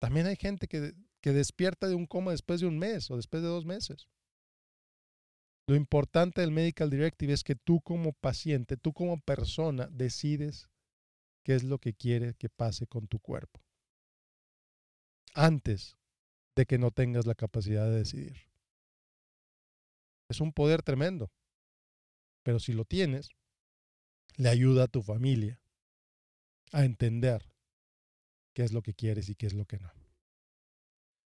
También 0.00 0.26
hay 0.26 0.34
gente 0.34 0.66
que, 0.66 0.94
que 1.20 1.30
despierta 1.30 1.86
de 1.86 1.94
un 1.94 2.06
coma 2.06 2.32
después 2.32 2.60
de 2.60 2.66
un 2.66 2.76
mes 2.76 3.08
o 3.08 3.14
después 3.14 3.40
de 3.40 3.48
dos 3.48 3.64
meses. 3.64 4.08
Lo 5.68 5.76
importante 5.76 6.40
del 6.40 6.50
Medical 6.50 6.90
Directive 6.90 7.34
es 7.34 7.44
que 7.44 7.54
tú 7.54 7.80
como 7.82 8.14
paciente, 8.14 8.76
tú 8.76 8.92
como 8.92 9.20
persona, 9.20 9.86
decides 9.92 10.68
qué 11.44 11.54
es 11.54 11.62
lo 11.62 11.78
que 11.78 11.94
quiere 11.94 12.34
que 12.34 12.48
pase 12.48 12.88
con 12.88 13.06
tu 13.06 13.20
cuerpo. 13.20 13.62
Antes 15.34 15.96
de 16.56 16.66
que 16.66 16.78
no 16.78 16.90
tengas 16.90 17.26
la 17.26 17.36
capacidad 17.36 17.88
de 17.88 17.98
decidir. 17.98 18.51
Es 20.32 20.40
un 20.40 20.52
poder 20.52 20.82
tremendo. 20.82 21.30
Pero 22.42 22.58
si 22.58 22.72
lo 22.72 22.84
tienes, 22.84 23.28
le 24.36 24.48
ayuda 24.48 24.84
a 24.84 24.88
tu 24.88 25.02
familia 25.02 25.60
a 26.72 26.84
entender 26.84 27.48
qué 28.54 28.64
es 28.64 28.72
lo 28.72 28.82
que 28.82 28.94
quieres 28.94 29.28
y 29.28 29.34
qué 29.34 29.46
es 29.46 29.52
lo 29.52 29.66
que 29.66 29.78
no. 29.78 29.92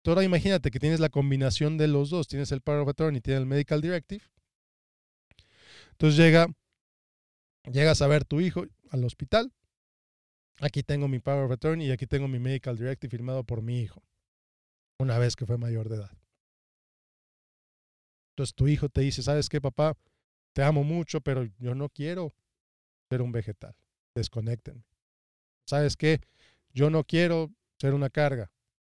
Ahora 0.06 0.24
imagínate 0.24 0.72
que 0.72 0.80
tienes 0.80 1.00
la 1.00 1.10
combinación 1.10 1.78
de 1.78 1.88
los 1.88 2.10
dos, 2.10 2.28
tienes 2.28 2.52
el 2.52 2.62
Power 2.62 2.82
of 2.82 2.90
Attorney 2.90 3.20
y 3.20 3.22
tienes 3.22 3.42
el 3.42 3.46
Medical 3.46 3.80
Directive. 3.80 4.24
Entonces 5.92 6.18
llega, 6.18 6.48
llegas 7.72 8.02
a 8.02 8.08
ver 8.08 8.26
tu 8.26 8.42
hijo 8.42 8.66
al 8.90 9.04
hospital. 9.06 9.54
Aquí 10.62 10.84
tengo 10.84 11.08
mi 11.08 11.20
Power 11.20 11.46
of 11.46 11.52
Attorney 11.52 11.88
y 11.88 11.92
aquí 11.92 12.08
tengo 12.08 12.28
mi 12.28 12.40
Medical 12.40 12.78
Directive 12.78 13.12
firmado 13.12 13.44
por 13.44 13.62
mi 13.62 13.82
hijo, 13.82 14.04
una 15.00 15.18
vez 15.20 15.36
que 15.36 15.46
fue 15.46 15.58
mayor 15.58 15.90
de 15.90 15.98
edad. 15.98 16.19
Entonces 18.40 18.56
tu 18.56 18.70
hijo 18.70 18.88
te 18.88 19.02
dice, 19.02 19.22
¿sabes 19.22 19.50
qué, 19.50 19.60
papá? 19.60 19.98
Te 20.54 20.64
amo 20.64 20.86
mucho, 20.86 21.20
pero 21.20 21.44
yo 21.58 21.76
no 21.76 21.90
quiero 21.90 22.34
ser 23.10 23.22
un 23.22 23.34
vegetal. 23.34 23.76
Desconéctenme. 24.16 24.86
¿Sabes 25.68 25.98
qué? 25.98 26.22
Yo 26.72 26.90
no 26.90 27.04
quiero 27.04 27.52
ser 27.82 27.94
una 27.94 28.10
carga 28.10 28.50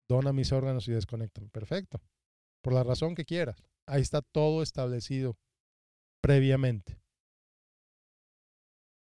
dona 0.07 0.31
mis 0.31 0.51
órganos 0.51 0.87
y 0.87 0.91
desconectan. 0.91 1.49
Perfecto. 1.49 1.99
Por 2.61 2.73
la 2.73 2.83
razón 2.83 3.15
que 3.15 3.25
quieras. 3.25 3.63
Ahí 3.87 4.03
está 4.03 4.21
todo 4.21 4.61
establecido 4.61 5.35
previamente. 6.21 7.01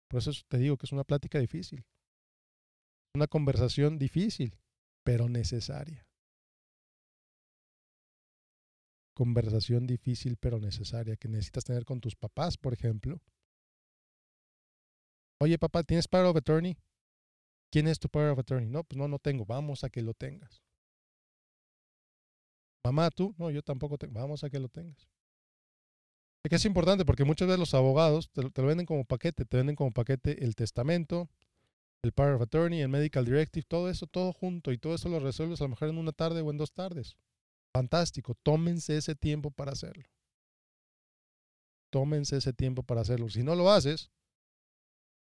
Por 0.08 0.18
eso 0.18 0.32
te 0.48 0.58
digo 0.58 0.78
que 0.78 0.88
es 0.88 0.92
una 0.92 1.04
plática 1.04 1.38
difícil. 1.38 1.86
Una 3.14 3.28
conversación 3.28 4.00
difícil, 4.00 4.58
pero 5.04 5.30
necesaria. 5.30 6.08
Conversación 9.14 9.86
difícil, 9.86 10.38
pero 10.38 10.60
necesaria, 10.60 11.16
que 11.16 11.28
necesitas 11.28 11.64
tener 11.64 11.86
con 11.86 12.02
tus 12.02 12.16
papás, 12.16 12.58
por 12.58 12.74
ejemplo. 12.74 13.22
Oye, 15.40 15.60
papá, 15.60 15.84
¿tienes 15.84 16.08
power 16.08 16.28
of 16.28 16.38
attorney? 16.38 16.78
¿Quién 17.72 17.88
es 17.88 18.00
tu 18.00 18.08
power 18.10 18.30
of 18.30 18.40
attorney? 18.40 18.70
No, 18.70 18.84
pues 18.84 18.98
no, 18.98 19.08
no 19.08 19.20
tengo. 19.20 19.46
Vamos 19.46 19.84
a 19.84 19.90
que 19.90 20.02
lo 20.02 20.14
tengas. 20.14 20.64
Mamá, 22.86 23.10
tú, 23.12 23.34
no, 23.38 23.50
yo 23.50 23.62
tampoco 23.62 23.98
tengo. 23.98 24.14
Vamos 24.14 24.44
a 24.44 24.50
que 24.50 24.60
lo 24.60 24.70
tengas. 24.70 25.08
Es 26.44 26.50
que 26.50 26.56
es 26.58 26.66
importante 26.66 27.06
porque 27.06 27.24
muchas 27.24 27.48
veces 27.48 27.60
los 27.60 27.74
abogados 27.74 28.30
te, 28.32 28.42
lo 28.44 28.68
venden 28.68 28.86
como 28.86 29.06
paquete, 29.06 29.46
te 29.46 29.58
venden 29.58 29.78
como 29.78 29.92
paquete 29.92 30.44
el 30.44 30.56
testamento, 30.56 31.30
el 32.04 32.12
Power 32.12 32.34
of 32.34 32.42
Attorney, 32.42 32.82
el 32.82 32.90
Medical 32.90 33.24
Directive, 33.24 33.66
todo 33.66 33.90
eso, 33.90 34.08
todo 34.08 34.34
junto 34.34 34.74
y 34.74 34.78
todo 34.78 34.96
eso 34.96 35.08
lo 35.08 35.20
resuelves 35.20 35.62
a 35.62 35.64
lo 35.64 35.70
mejor 35.70 35.88
en 35.88 35.98
una 35.98 36.12
tarde 36.12 36.42
o 36.42 36.52
en 36.52 36.58
dos 36.58 36.74
tardes. 36.74 37.16
Fantástico, 37.74 38.36
tómense 38.36 38.98
ese 38.98 39.16
tiempo 39.16 39.50
para 39.50 39.72
hacerlo. 39.72 40.08
Tómense 41.92 42.38
ese 42.38 42.54
tiempo 42.54 42.84
para 42.84 43.02
hacerlo. 43.02 43.30
Si 43.30 43.44
no 43.44 43.56
lo 43.56 43.72
haces 43.72 44.12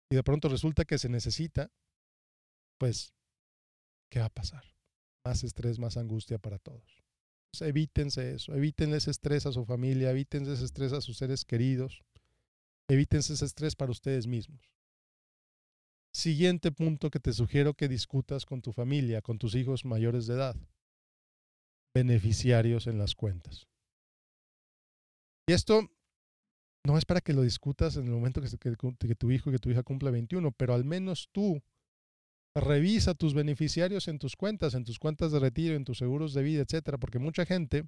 y 0.09 0.15
de 0.15 0.23
pronto 0.23 0.49
resulta 0.49 0.85
que 0.85 0.97
se 0.97 1.09
necesita, 1.09 1.71
pues, 2.77 3.13
¿qué 4.09 4.19
va 4.19 4.25
a 4.25 4.29
pasar? 4.29 4.63
Más 5.25 5.43
estrés, 5.43 5.79
más 5.79 5.97
angustia 5.97 6.37
para 6.37 6.59
todos. 6.59 7.03
Evítense 7.61 8.35
eso, 8.35 8.53
evítenle 8.53 8.97
ese 8.97 9.11
estrés 9.11 9.45
a 9.45 9.53
su 9.53 9.65
familia, 9.65 10.11
evítense 10.11 10.53
ese 10.53 10.65
estrés 10.65 10.91
a 10.91 10.99
sus 10.99 11.17
seres 11.17 11.45
queridos, 11.45 12.03
evítense 12.89 13.33
ese 13.33 13.45
estrés 13.45 13.75
para 13.75 13.91
ustedes 13.91 14.27
mismos. 14.27 14.73
Siguiente 16.13 16.71
punto 16.71 17.09
que 17.09 17.19
te 17.19 17.33
sugiero 17.33 17.73
que 17.73 17.87
discutas 17.87 18.45
con 18.45 18.61
tu 18.61 18.73
familia, 18.73 19.21
con 19.21 19.37
tus 19.37 19.55
hijos 19.55 19.85
mayores 19.85 20.27
de 20.27 20.35
edad. 20.35 20.55
Beneficiarios 21.95 22.85
en 22.85 22.99
las 22.99 23.15
cuentas. 23.15 23.67
Y 25.47 25.53
esto 25.53 25.89
no 26.85 26.97
es 26.97 27.05
para 27.05 27.21
que 27.21 27.33
lo 27.33 27.41
discutas 27.41 27.95
en 27.97 28.05
el 28.05 28.11
momento 28.11 28.41
que, 28.41 29.07
que 29.07 29.15
tu 29.15 29.31
hijo 29.31 29.49
y 29.49 29.53
que 29.53 29.59
tu 29.59 29.71
hija 29.71 29.81
cumpla 29.81 30.11
21, 30.11 30.51
pero 30.51 30.75
al 30.75 30.85
menos 30.85 31.29
tú 31.31 31.63
Revisa 32.55 33.13
tus 33.13 33.33
beneficiarios 33.33 34.07
en 34.07 34.17
tus 34.17 34.37
cuentas, 34.37 34.75
en 34.75 34.85
tus 34.85 34.97
cuentas 34.97 35.33
de 35.33 35.39
retiro, 35.39 35.75
en 35.75 35.83
tus 35.83 35.97
seguros 35.97 36.33
de 36.33 36.41
vida, 36.41 36.61
etcétera, 36.61 36.97
porque 36.97 37.19
mucha 37.19 37.45
gente, 37.45 37.83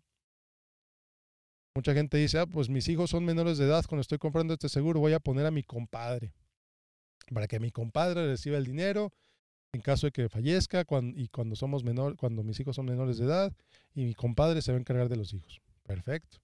mucha 1.73 1.93
gente 1.93 2.17
dice, 2.17 2.39
ah, 2.39 2.45
pues 2.45 2.67
mis 2.67 2.89
hijos 2.89 3.11
son 3.11 3.23
menores 3.23 3.57
de 3.57 3.65
edad, 3.65 3.85
cuando 3.87 4.01
estoy 4.01 4.17
comprando 4.17 4.53
este 4.53 4.67
seguro 4.67 4.99
voy 4.99 5.13
a 5.13 5.21
poner 5.21 5.45
a 5.45 5.51
mi 5.51 5.63
compadre, 5.63 6.33
para 7.33 7.47
que 7.47 7.61
mi 7.61 7.71
compadre 7.71 8.27
reciba 8.27 8.57
el 8.57 8.65
dinero 8.65 9.13
en 9.73 9.81
caso 9.81 10.07
de 10.07 10.11
que 10.11 10.29
fallezca 10.29 10.85
y 11.15 11.27
cuando 11.27 11.55
somos 11.55 11.83
menor, 11.83 12.15
cuando 12.15 12.43
mis 12.43 12.59
hijos 12.59 12.75
son 12.75 12.85
menores 12.85 13.17
de 13.17 13.25
edad 13.25 13.53
y 13.93 14.05
mi 14.05 14.13
compadre 14.13 14.61
se 14.61 14.71
va 14.71 14.77
a 14.77 14.81
encargar 14.81 15.09
de 15.09 15.17
los 15.17 15.33
hijos. 15.33 15.61
Perfecto. 15.83 16.37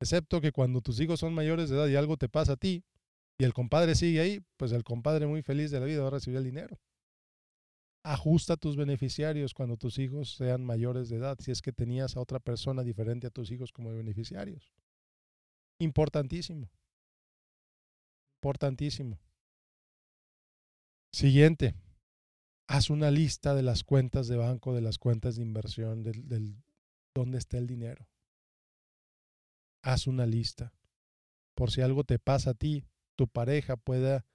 Excepto 0.00 0.40
que 0.40 0.52
cuando 0.52 0.80
tus 0.80 1.00
hijos 1.00 1.20
son 1.20 1.34
mayores 1.34 1.70
de 1.70 1.76
edad 1.76 1.88
y 1.88 1.96
algo 1.96 2.16
te 2.16 2.28
pasa 2.28 2.52
a 2.52 2.56
ti 2.56 2.84
y 3.38 3.44
el 3.44 3.52
compadre 3.52 3.94
sigue 3.94 4.20
ahí, 4.20 4.40
pues 4.56 4.72
el 4.72 4.84
compadre 4.84 5.26
muy 5.26 5.42
feliz 5.42 5.70
de 5.70 5.80
la 5.80 5.86
vida 5.86 6.02
va 6.02 6.08
a 6.08 6.12
recibir 6.12 6.38
el 6.38 6.44
dinero 6.44 6.78
ajusta 8.08 8.56
tus 8.56 8.76
beneficiarios 8.76 9.52
cuando 9.52 9.76
tus 9.76 9.98
hijos 9.98 10.34
sean 10.34 10.64
mayores 10.64 11.08
de 11.08 11.16
edad, 11.16 11.36
si 11.40 11.50
es 11.50 11.60
que 11.60 11.72
tenías 11.72 12.16
a 12.16 12.20
otra 12.20 12.40
persona 12.40 12.82
diferente 12.82 13.26
a 13.26 13.30
tus 13.30 13.50
hijos 13.50 13.70
como 13.70 13.94
beneficiarios. 13.94 14.72
Importantísimo. 15.78 16.70
Importantísimo. 18.38 19.18
Siguiente. 21.12 21.74
Haz 22.70 22.90
una 22.90 23.10
lista 23.10 23.54
de 23.54 23.62
las 23.62 23.82
cuentas 23.82 24.28
de 24.28 24.36
banco, 24.36 24.74
de 24.74 24.82
las 24.82 24.98
cuentas 24.98 25.36
de 25.36 25.42
inversión, 25.42 26.02
del, 26.02 26.62
dónde 27.14 27.38
está 27.38 27.56
el 27.56 27.66
dinero. 27.66 28.06
Haz 29.82 30.06
una 30.06 30.26
lista. 30.26 30.74
Por 31.54 31.70
si 31.70 31.80
algo 31.80 32.04
te 32.04 32.18
pasa 32.18 32.50
a 32.50 32.54
ti, 32.54 32.84
tu 33.16 33.26
pareja 33.26 33.78
pueda 33.78 34.26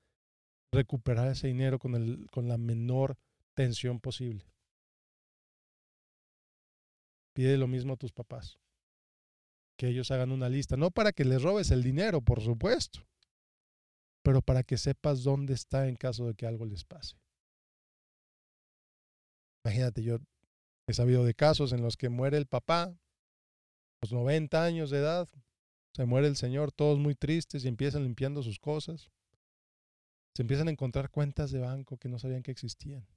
recuperar 0.72 1.28
ese 1.28 1.46
dinero 1.46 1.78
con, 1.78 1.94
el, 1.94 2.28
con 2.32 2.48
la 2.48 2.58
menor 2.58 3.20
tensión 3.54 4.00
posible. 4.00 4.52
Pide 7.34 7.56
lo 7.58 7.68
mismo 7.68 7.94
a 7.94 7.98
tus 7.98 8.14
papás. 8.14 8.58
Que 9.78 9.90
ellos 9.90 10.10
hagan 10.10 10.32
una 10.32 10.50
lista, 10.50 10.76
no 10.76 10.90
para 10.90 11.12
que 11.12 11.24
les 11.24 11.44
robes 11.44 11.70
el 11.70 11.84
dinero, 11.84 12.22
por 12.22 12.42
supuesto, 12.42 13.06
pero 14.24 14.42
para 14.42 14.64
que 14.64 14.78
sepas 14.78 15.24
dónde 15.24 15.54
está 15.54 15.88
en 15.88 15.96
caso 15.96 16.26
de 16.26 16.34
que 16.34 16.48
algo 16.48 16.66
les 16.66 16.84
pase. 16.84 17.23
Imagínate, 19.66 20.04
yo 20.04 20.18
he 20.88 20.94
sabido 20.94 21.24
de 21.24 21.34
casos 21.34 21.72
en 21.72 21.82
los 21.82 21.96
que 21.96 22.10
muere 22.10 22.38
el 22.38 22.48
papá, 22.48 22.94
los 24.02 24.12
90 24.12 24.64
años 24.64 24.90
de 24.90 25.00
edad, 25.00 25.30
se 25.96 26.06
muere 26.06 26.28
el 26.28 26.36
señor, 26.36 26.72
todos 26.72 27.00
muy 27.00 27.16
tristes 27.16 27.64
y 27.64 27.68
empiezan 27.68 28.04
limpiando 28.04 28.44
sus 28.44 28.60
cosas. 28.60 29.12
Se 30.36 30.42
empiezan 30.42 30.68
a 30.68 30.72
encontrar 30.72 31.12
cuentas 31.12 31.52
de 31.52 31.60
banco 31.60 31.98
que 31.98 32.10
no 32.10 32.18
sabían 32.18 32.42
que 32.42 32.52
existían. 32.52 33.08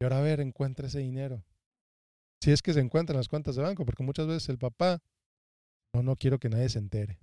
Y 0.00 0.04
ahora 0.04 0.18
a 0.18 0.22
ver, 0.22 0.40
encuentra 0.40 0.86
ese 0.86 1.00
dinero. 1.00 1.44
Si 2.40 2.52
es 2.52 2.62
que 2.62 2.72
se 2.72 2.80
encuentran 2.80 3.16
las 3.16 3.28
cuentas 3.28 3.56
de 3.56 3.62
banco, 3.62 3.84
porque 3.84 4.04
muchas 4.04 4.26
veces 4.26 4.48
el 4.48 4.58
papá, 4.58 5.02
no, 5.92 6.02
no 6.02 6.16
quiero 6.16 6.38
que 6.38 6.48
nadie 6.48 6.68
se 6.68 6.78
entere. 6.78 7.18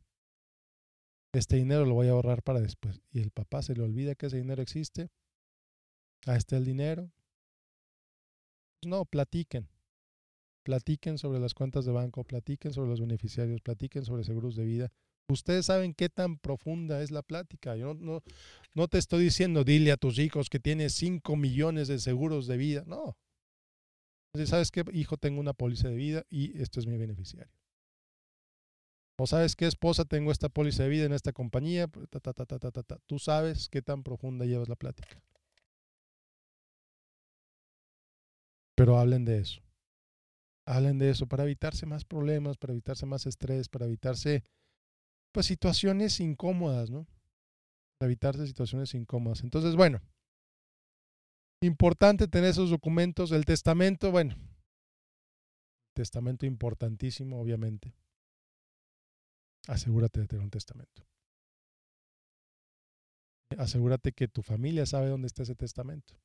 Este 1.33 1.55
dinero 1.55 1.85
lo 1.85 1.93
voy 1.93 2.07
a 2.07 2.11
ahorrar 2.11 2.43
para 2.43 2.59
después. 2.59 3.01
Y 3.11 3.21
el 3.21 3.31
papá 3.31 3.61
se 3.61 3.73
le 3.73 3.83
olvida 3.83 4.15
que 4.15 4.25
ese 4.25 4.37
dinero 4.37 4.61
existe 4.61 5.09
Ahí 6.27 6.37
está 6.37 6.57
el 6.57 6.65
dinero. 6.65 7.11
No, 8.85 9.05
platiquen. 9.05 9.67
Platiquen 10.63 11.17
sobre 11.17 11.39
las 11.39 11.53
cuentas 11.53 11.85
de 11.85 11.91
banco, 11.91 12.23
platiquen 12.23 12.71
sobre 12.73 12.89
los 12.89 12.99
beneficiarios, 12.99 13.61
platiquen 13.61 14.05
sobre 14.05 14.23
seguros 14.23 14.55
de 14.55 14.65
vida. 14.65 14.91
Ustedes 15.29 15.67
saben 15.67 15.93
qué 15.93 16.09
tan 16.09 16.37
profunda 16.37 17.01
es 17.01 17.09
la 17.09 17.23
plática. 17.23 17.75
Yo 17.75 17.93
no, 17.93 18.21
no, 18.73 18.87
te 18.87 18.97
estoy 18.97 19.23
diciendo, 19.23 19.63
dile 19.63 19.91
a 19.91 19.97
tus 19.97 20.19
hijos 20.19 20.49
que 20.49 20.59
tienes 20.59 20.93
5 20.93 21.35
millones 21.35 21.87
de 21.87 21.99
seguros 21.99 22.47
de 22.47 22.57
vida. 22.57 22.83
No. 22.85 23.17
¿Sabes 24.45 24.71
qué, 24.71 24.83
hijo? 24.93 25.17
Tengo 25.17 25.39
una 25.39 25.53
póliza 25.53 25.89
de 25.89 25.95
vida 25.95 26.25
y 26.29 26.61
esto 26.61 26.79
es 26.79 26.87
mi 26.87 26.97
beneficiario. 26.97 27.51
O 29.17 29.27
sabes 29.27 29.55
qué, 29.55 29.67
esposa, 29.67 30.05
tengo 30.05 30.31
esta 30.31 30.49
póliza 30.49 30.83
de 30.83 30.89
vida 30.89 31.05
en 31.05 31.13
esta 31.13 31.31
compañía. 31.31 31.87
Tú 33.07 33.19
sabes 33.19 33.69
qué 33.69 33.81
tan 33.81 34.03
profunda 34.03 34.45
llevas 34.45 34.69
la 34.69 34.75
plática. 34.75 35.21
Pero 38.81 38.97
hablen 38.97 39.25
de 39.25 39.38
eso. 39.38 39.61
Hablen 40.65 40.97
de 40.97 41.11
eso 41.11 41.27
para 41.27 41.43
evitarse 41.43 41.85
más 41.85 42.03
problemas, 42.03 42.57
para 42.57 42.73
evitarse 42.73 43.05
más 43.05 43.27
estrés, 43.27 43.69
para 43.69 43.85
evitarse 43.85 44.43
pues 45.31 45.45
situaciones 45.45 46.19
incómodas, 46.19 46.89
¿no? 46.89 47.05
Para 48.00 48.07
evitarse 48.07 48.47
situaciones 48.47 48.95
incómodas. 48.95 49.43
Entonces, 49.43 49.75
bueno, 49.75 50.01
importante 51.61 52.27
tener 52.27 52.50
esos 52.50 52.71
documentos. 52.71 53.31
El 53.31 53.45
testamento, 53.45 54.09
bueno, 54.09 54.35
testamento 55.93 56.47
importantísimo, 56.47 57.39
obviamente. 57.39 57.93
Asegúrate 59.67 60.21
de 60.21 60.27
tener 60.27 60.43
un 60.43 60.50
testamento. 60.50 61.05
Asegúrate 63.59 64.11
que 64.11 64.27
tu 64.27 64.41
familia 64.41 64.88
sabe 64.88 65.09
dónde 65.09 65.27
está 65.27 65.43
ese 65.43 65.53
testamento. 65.53 66.15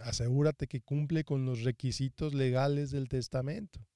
Asegúrate 0.00 0.66
que 0.66 0.80
cumple 0.80 1.24
con 1.24 1.44
los 1.44 1.62
requisitos 1.62 2.34
legales 2.34 2.90
del 2.90 3.08
testamento. 3.08 3.86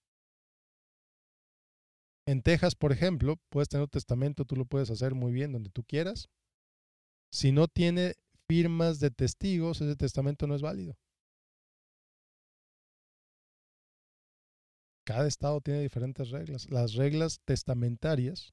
En 2.27 2.43
Texas, 2.43 2.75
por 2.75 2.93
ejemplo, 2.93 3.37
puedes 3.51 3.69
tener 3.69 3.85
un 3.85 3.91
testamento, 3.91 4.45
tú 4.45 4.57
lo 4.57 4.67
puedes 4.67 4.91
hacer 4.91 5.15
muy 5.15 5.33
bien 5.33 5.53
donde 5.53 5.71
tú 5.71 5.85
quieras. 5.85 6.29
Si 7.33 7.53
no 7.53 7.69
tiene 7.69 8.15
firmas 8.49 8.99
de 9.01 9.11
testigos, 9.11 9.81
ese 9.81 9.97
testamento 9.97 10.47
no 10.47 10.55
es 10.55 10.63
válido. 10.63 10.97
Cada 15.07 15.29
estado 15.29 15.61
tiene 15.61 15.83
diferentes 15.83 16.31
reglas. 16.31 16.69
Las 16.69 16.95
reglas 16.95 17.41
testamentarias 17.45 18.53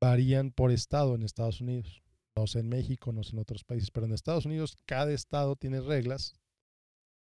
varían 0.00 0.50
por 0.50 0.72
estado 0.72 1.14
en 1.14 1.22
Estados 1.22 1.60
Unidos. 1.60 2.02
No 2.40 2.46
sé 2.46 2.60
en 2.60 2.70
México, 2.70 3.12
no 3.12 3.22
sé 3.22 3.32
en 3.32 3.40
otros 3.40 3.64
países, 3.64 3.90
pero 3.90 4.06
en 4.06 4.14
Estados 4.14 4.46
Unidos 4.46 4.74
cada 4.86 5.12
estado 5.12 5.56
tiene 5.56 5.82
reglas 5.82 6.32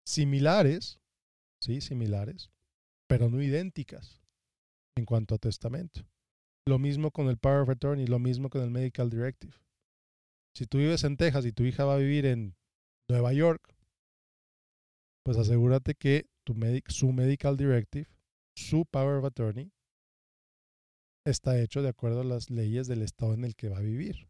similares, 0.06 1.00
sí, 1.60 1.80
similares, 1.80 2.52
pero 3.08 3.28
no 3.28 3.42
idénticas 3.42 4.22
en 4.96 5.04
cuanto 5.04 5.34
a 5.34 5.38
testamento. 5.38 6.02
Lo 6.68 6.78
mismo 6.78 7.10
con 7.10 7.28
el 7.28 7.36
Power 7.36 7.62
of 7.62 7.70
Attorney, 7.70 8.06
lo 8.06 8.20
mismo 8.20 8.48
con 8.48 8.62
el 8.62 8.70
Medical 8.70 9.10
Directive. 9.10 9.56
Si 10.54 10.66
tú 10.66 10.78
vives 10.78 11.02
en 11.02 11.16
Texas 11.16 11.44
y 11.46 11.52
tu 11.52 11.64
hija 11.64 11.84
va 11.84 11.94
a 11.94 11.98
vivir 11.98 12.24
en 12.24 12.54
Nueva 13.10 13.32
York, 13.32 13.74
pues 15.24 15.36
asegúrate 15.36 15.96
que 15.96 16.26
tu 16.44 16.54
su 16.86 17.12
Medical 17.12 17.56
Directive, 17.56 18.08
su 18.54 18.86
Power 18.86 19.16
of 19.16 19.24
Attorney, 19.24 19.72
está 21.24 21.60
hecho 21.60 21.82
de 21.82 21.88
acuerdo 21.88 22.20
a 22.20 22.24
las 22.24 22.50
leyes 22.50 22.86
del 22.86 23.02
estado 23.02 23.34
en 23.34 23.42
el 23.42 23.56
que 23.56 23.68
va 23.68 23.78
a 23.78 23.82
vivir. 23.82 24.28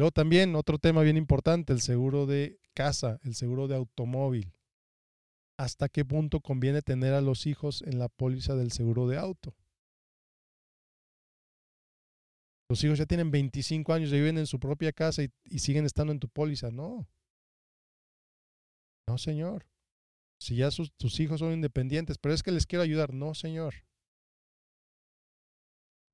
Luego 0.00 0.12
también 0.12 0.56
otro 0.56 0.78
tema 0.78 1.02
bien 1.02 1.18
importante, 1.18 1.74
el 1.74 1.82
seguro 1.82 2.24
de 2.24 2.58
casa, 2.72 3.20
el 3.22 3.34
seguro 3.34 3.68
de 3.68 3.76
automóvil. 3.76 4.54
¿Hasta 5.58 5.90
qué 5.90 6.06
punto 6.06 6.40
conviene 6.40 6.80
tener 6.80 7.12
a 7.12 7.20
los 7.20 7.46
hijos 7.46 7.82
en 7.82 7.98
la 7.98 8.08
póliza 8.08 8.54
del 8.54 8.72
seguro 8.72 9.06
de 9.08 9.18
auto? 9.18 9.54
Los 12.70 12.82
hijos 12.82 12.96
ya 12.98 13.04
tienen 13.04 13.30
25 13.30 13.92
años, 13.92 14.08
y 14.08 14.14
viven 14.14 14.38
en 14.38 14.46
su 14.46 14.58
propia 14.58 14.90
casa 14.90 15.22
y, 15.22 15.58
siguen 15.58 15.84
estando 15.84 16.14
en 16.14 16.18
tu 16.18 16.30
póliza. 16.30 16.70
No. 16.70 17.06
No, 19.06 19.18
señor. 19.18 19.66
Si 20.40 20.56
ya 20.56 20.70
tus 20.96 21.20
hijos 21.20 21.40
son 21.40 21.52
independientes, 21.52 22.16
pero 22.16 22.34
es 22.34 22.42
que 22.42 22.52
les 22.52 22.64
quiero 22.64 22.84
ayudar. 22.84 23.12
No, 23.12 23.34
señor. 23.34 23.74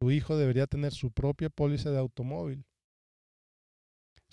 Tu 0.00 0.10
hijo 0.10 0.36
debería 0.36 0.66
tener 0.66 0.92
su 0.92 1.12
propia 1.12 1.50
póliza 1.50 1.92
de 1.92 1.98
automóvil 2.00 2.65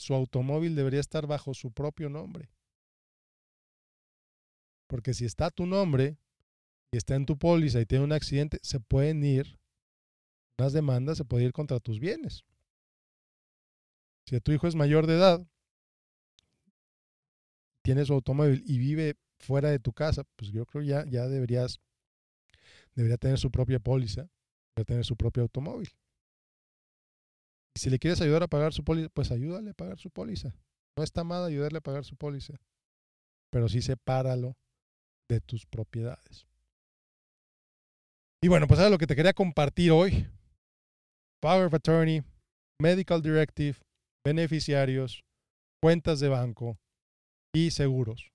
su 0.03 0.13
automóvil 0.13 0.75
debería 0.75 0.99
estar 0.99 1.25
bajo 1.27 1.53
su 1.53 1.71
propio 1.71 2.09
nombre. 2.09 2.49
Porque 4.87 5.13
si 5.13 5.25
está 5.25 5.49
tu 5.49 5.65
nombre 5.65 6.17
y 6.91 6.97
está 6.97 7.15
en 7.15 7.25
tu 7.25 7.37
póliza 7.37 7.79
y 7.79 7.85
tiene 7.85 8.03
un 8.03 8.11
accidente, 8.11 8.59
se 8.61 8.79
pueden 8.79 9.23
ir, 9.23 9.59
las 10.57 10.73
demandas 10.73 11.17
se 11.17 11.25
puede 11.25 11.45
ir 11.45 11.53
contra 11.53 11.79
tus 11.79 11.99
bienes. 11.99 12.43
Si 14.27 14.39
tu 14.41 14.51
hijo 14.51 14.67
es 14.67 14.75
mayor 14.75 15.07
de 15.07 15.15
edad, 15.15 15.47
tiene 17.81 18.05
su 18.05 18.13
automóvil 18.13 18.63
y 18.65 18.77
vive 18.77 19.15
fuera 19.39 19.69
de 19.69 19.79
tu 19.79 19.93
casa, 19.93 20.23
pues 20.35 20.51
yo 20.51 20.65
creo 20.65 20.83
ya, 20.83 21.05
ya 21.05 21.27
deberías, 21.27 21.79
debería 22.95 23.17
tener 23.17 23.37
su 23.37 23.51
propia 23.51 23.79
póliza, 23.79 24.29
debería 24.75 24.85
tener 24.85 25.05
su 25.05 25.15
propio 25.15 25.43
automóvil. 25.43 25.89
Si 27.75 27.89
le 27.89 27.99
quieres 27.99 28.21
ayudar 28.21 28.43
a 28.43 28.47
pagar 28.47 28.73
su 28.73 28.83
póliza, 28.83 29.09
pues 29.09 29.31
ayúdale 29.31 29.71
a 29.71 29.73
pagar 29.73 29.97
su 29.97 30.09
póliza. 30.09 30.55
No 30.97 31.03
está 31.03 31.23
mal 31.23 31.43
ayudarle 31.43 31.79
a 31.79 31.81
pagar 31.81 32.05
su 32.05 32.15
póliza, 32.15 32.59
pero 33.51 33.67
sí 33.67 33.81
sepáralo 33.81 34.55
de 35.29 35.41
tus 35.41 35.65
propiedades. 35.65 36.45
Y 38.43 38.47
bueno, 38.47 38.67
pues 38.67 38.79
ahora 38.79 38.91
lo 38.91 38.97
que 38.97 39.07
te 39.07 39.15
quería 39.15 39.33
compartir 39.33 39.91
hoy. 39.91 40.27
Power 41.41 41.65
of 41.65 41.73
Attorney, 41.73 42.23
Medical 42.79 43.21
Directive, 43.21 43.77
beneficiarios, 44.23 45.23
cuentas 45.81 46.19
de 46.19 46.29
banco 46.29 46.77
y 47.53 47.71
seguros. 47.71 48.31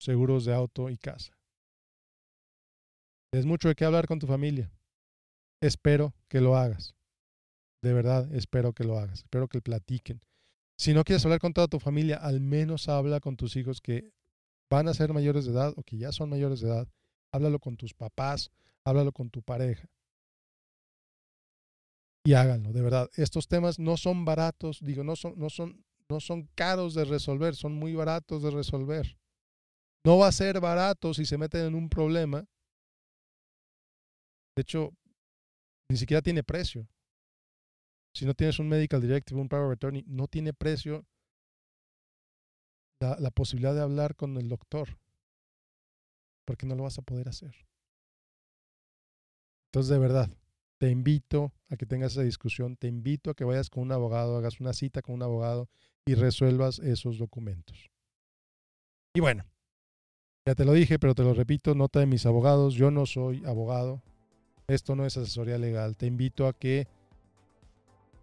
Seguros 0.00 0.46
de 0.46 0.54
auto 0.54 0.88
y 0.88 0.96
casa. 0.96 1.32
Es 3.32 3.46
mucho 3.46 3.68
de 3.68 3.74
qué 3.74 3.84
hablar 3.84 4.06
con 4.06 4.18
tu 4.18 4.26
familia. 4.26 4.72
Espero 5.62 6.14
que 6.28 6.40
lo 6.40 6.56
hagas. 6.56 6.94
De 7.82 7.92
verdad, 7.92 8.32
espero 8.34 8.72
que 8.72 8.84
lo 8.84 8.98
hagas, 8.98 9.20
espero 9.20 9.48
que 9.48 9.62
platiquen. 9.62 10.20
Si 10.78 10.94
no 10.94 11.04
quieres 11.04 11.24
hablar 11.24 11.40
con 11.40 11.52
toda 11.52 11.68
tu 11.68 11.78
familia, 11.78 12.16
al 12.16 12.40
menos 12.40 12.88
habla 12.88 13.20
con 13.20 13.36
tus 13.36 13.56
hijos 13.56 13.80
que 13.80 14.12
van 14.70 14.88
a 14.88 14.94
ser 14.94 15.12
mayores 15.12 15.44
de 15.44 15.52
edad 15.52 15.72
o 15.76 15.82
que 15.82 15.98
ya 15.98 16.12
son 16.12 16.30
mayores 16.30 16.60
de 16.60 16.68
edad. 16.68 16.88
Háblalo 17.32 17.58
con 17.58 17.76
tus 17.76 17.94
papás, 17.94 18.50
háblalo 18.84 19.12
con 19.12 19.30
tu 19.30 19.42
pareja. 19.42 19.88
Y 22.24 22.34
háganlo, 22.34 22.72
de 22.72 22.82
verdad. 22.82 23.10
Estos 23.14 23.48
temas 23.48 23.78
no 23.78 23.96
son 23.96 24.24
baratos, 24.24 24.78
digo, 24.82 25.04
no 25.04 25.16
son, 25.16 25.38
no 25.38 25.48
son, 25.48 25.84
no 26.08 26.20
son 26.20 26.48
caros 26.54 26.94
de 26.94 27.04
resolver, 27.04 27.54
son 27.56 27.74
muy 27.74 27.94
baratos 27.94 28.42
de 28.42 28.50
resolver. 28.50 29.18
No 30.04 30.18
va 30.18 30.28
a 30.28 30.32
ser 30.32 30.60
barato 30.60 31.14
si 31.14 31.24
se 31.24 31.38
meten 31.38 31.66
en 31.66 31.74
un 31.74 31.88
problema. 31.88 32.46
De 34.56 34.62
hecho, 34.62 34.92
ni 35.90 35.96
siquiera 35.96 36.22
tiene 36.22 36.42
precio. 36.42 36.86
Si 38.14 38.26
no 38.26 38.34
tienes 38.34 38.58
un 38.58 38.68
medical 38.68 39.00
directive, 39.00 39.40
un 39.40 39.48
power 39.48 39.66
of 39.66 39.72
attorney, 39.72 40.04
no 40.06 40.26
tiene 40.26 40.52
precio 40.52 41.06
la, 43.00 43.16
la 43.18 43.30
posibilidad 43.30 43.74
de 43.74 43.82
hablar 43.82 44.16
con 44.16 44.36
el 44.36 44.48
doctor, 44.48 44.98
porque 46.44 46.66
no 46.66 46.74
lo 46.74 46.84
vas 46.84 46.98
a 46.98 47.02
poder 47.02 47.28
hacer. 47.28 47.54
Entonces, 49.68 49.90
de 49.90 49.98
verdad, 49.98 50.28
te 50.80 50.90
invito 50.90 51.52
a 51.68 51.76
que 51.76 51.86
tengas 51.86 52.12
esa 52.12 52.22
discusión, 52.22 52.76
te 52.76 52.88
invito 52.88 53.30
a 53.30 53.34
que 53.34 53.44
vayas 53.44 53.70
con 53.70 53.82
un 53.82 53.92
abogado, 53.92 54.36
hagas 54.36 54.60
una 54.60 54.72
cita 54.72 55.02
con 55.02 55.14
un 55.14 55.22
abogado 55.22 55.68
y 56.06 56.14
resuelvas 56.14 56.78
esos 56.80 57.18
documentos. 57.18 57.90
Y 59.14 59.20
bueno, 59.20 59.44
ya 60.46 60.54
te 60.54 60.64
lo 60.64 60.72
dije, 60.72 60.98
pero 60.98 61.14
te 61.14 61.22
lo 61.22 61.34
repito, 61.34 61.74
nota 61.74 62.00
de 62.00 62.06
mis 62.06 62.26
abogados, 62.26 62.74
yo 62.74 62.90
no 62.90 63.06
soy 63.06 63.44
abogado, 63.44 64.02
esto 64.68 64.96
no 64.96 65.04
es 65.04 65.16
asesoría 65.16 65.58
legal, 65.58 65.96
te 65.96 66.06
invito 66.06 66.46
a 66.46 66.52
que 66.52 66.88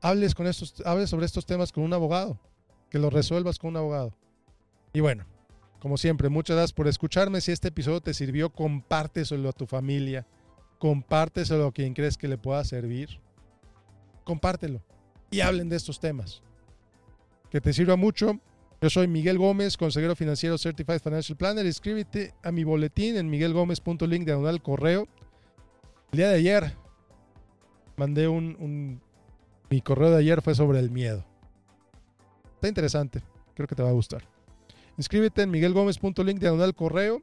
hables, 0.01 0.35
con 0.35 0.47
estos, 0.47 0.81
hables 0.85 1.09
sobre 1.09 1.25
estos 1.25 1.45
temas 1.45 1.71
con 1.71 1.83
un 1.83 1.93
abogado, 1.93 2.39
que 2.89 2.99
lo 2.99 3.09
resuelvas 3.09 3.59
con 3.59 3.71
un 3.71 3.77
abogado. 3.77 4.13
Y 4.93 4.99
bueno, 4.99 5.25
como 5.79 5.97
siempre, 5.97 6.29
muchas 6.29 6.55
gracias 6.55 6.73
por 6.73 6.87
escucharme. 6.87 7.41
Si 7.41 7.51
este 7.51 7.67
episodio 7.67 8.01
te 8.01 8.13
sirvió, 8.13 8.49
compárteselo 8.49 9.49
a 9.49 9.53
tu 9.53 9.65
familia, 9.65 10.25
compárteselo 10.79 11.67
a 11.67 11.71
quien 11.71 11.93
crees 11.93 12.17
que 12.17 12.27
le 12.27 12.37
pueda 12.37 12.63
servir. 12.63 13.19
Compártelo 14.23 14.81
y 15.31 15.41
hablen 15.41 15.69
de 15.69 15.75
estos 15.75 15.99
temas. 15.99 16.41
Que 17.49 17.61
te 17.61 17.73
sirva 17.73 17.95
mucho. 17.95 18.39
Yo 18.81 18.89
soy 18.89 19.07
Miguel 19.07 19.37
Gómez, 19.37 19.77
consejero 19.77 20.15
financiero 20.15 20.57
Certified 20.57 20.99
Financial 20.99 21.37
Planner. 21.37 21.65
Escríbete 21.65 22.33
a 22.43 22.51
mi 22.51 22.63
boletín 22.63 23.17
en 23.17 23.29
miguelgomez.link 23.29 24.25
diagonal 24.25 24.61
correo. 24.61 25.07
El 26.11 26.17
día 26.17 26.29
de 26.29 26.35
ayer 26.35 26.73
mandé 27.95 28.27
un, 28.27 29.01
Mi 29.69 29.81
correo 29.81 30.11
de 30.11 30.17
ayer 30.17 30.41
fue 30.41 30.55
sobre 30.55 30.79
el 30.79 30.89
miedo. 30.89 31.25
Está 32.55 32.67
interesante. 32.67 33.21
Creo 33.53 33.67
que 33.67 33.75
te 33.75 33.83
va 33.83 33.89
a 33.89 33.93
gustar. 33.93 34.23
Inscríbete 34.97 35.43
en 35.43 35.51
miguelgomez.link 35.51 36.39
diagonal 36.39 36.73
correo. 36.73 37.21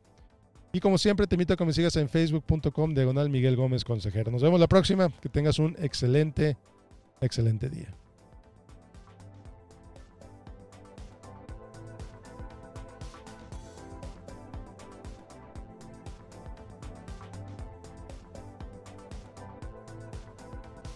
Y 0.73 0.81
como 0.81 0.99
siempre, 0.99 1.27
te 1.27 1.37
invito 1.37 1.55
a 1.55 1.57
que 1.57 1.65
me 1.65 1.73
sigas 1.73 1.95
en 1.97 2.09
facebook.com 2.09 2.95
diagonal 2.95 3.31
Miguel 3.31 3.57
Gómez 3.57 3.85
Consejero. 3.85 4.31
Nos 4.31 4.43
vemos 4.43 4.59
la 4.59 4.67
próxima. 4.67 5.09
Que 5.21 5.29
tengas 5.29 5.59
un 5.59 5.77
excelente, 5.79 6.57
excelente 7.21 7.71
día. 7.71 7.95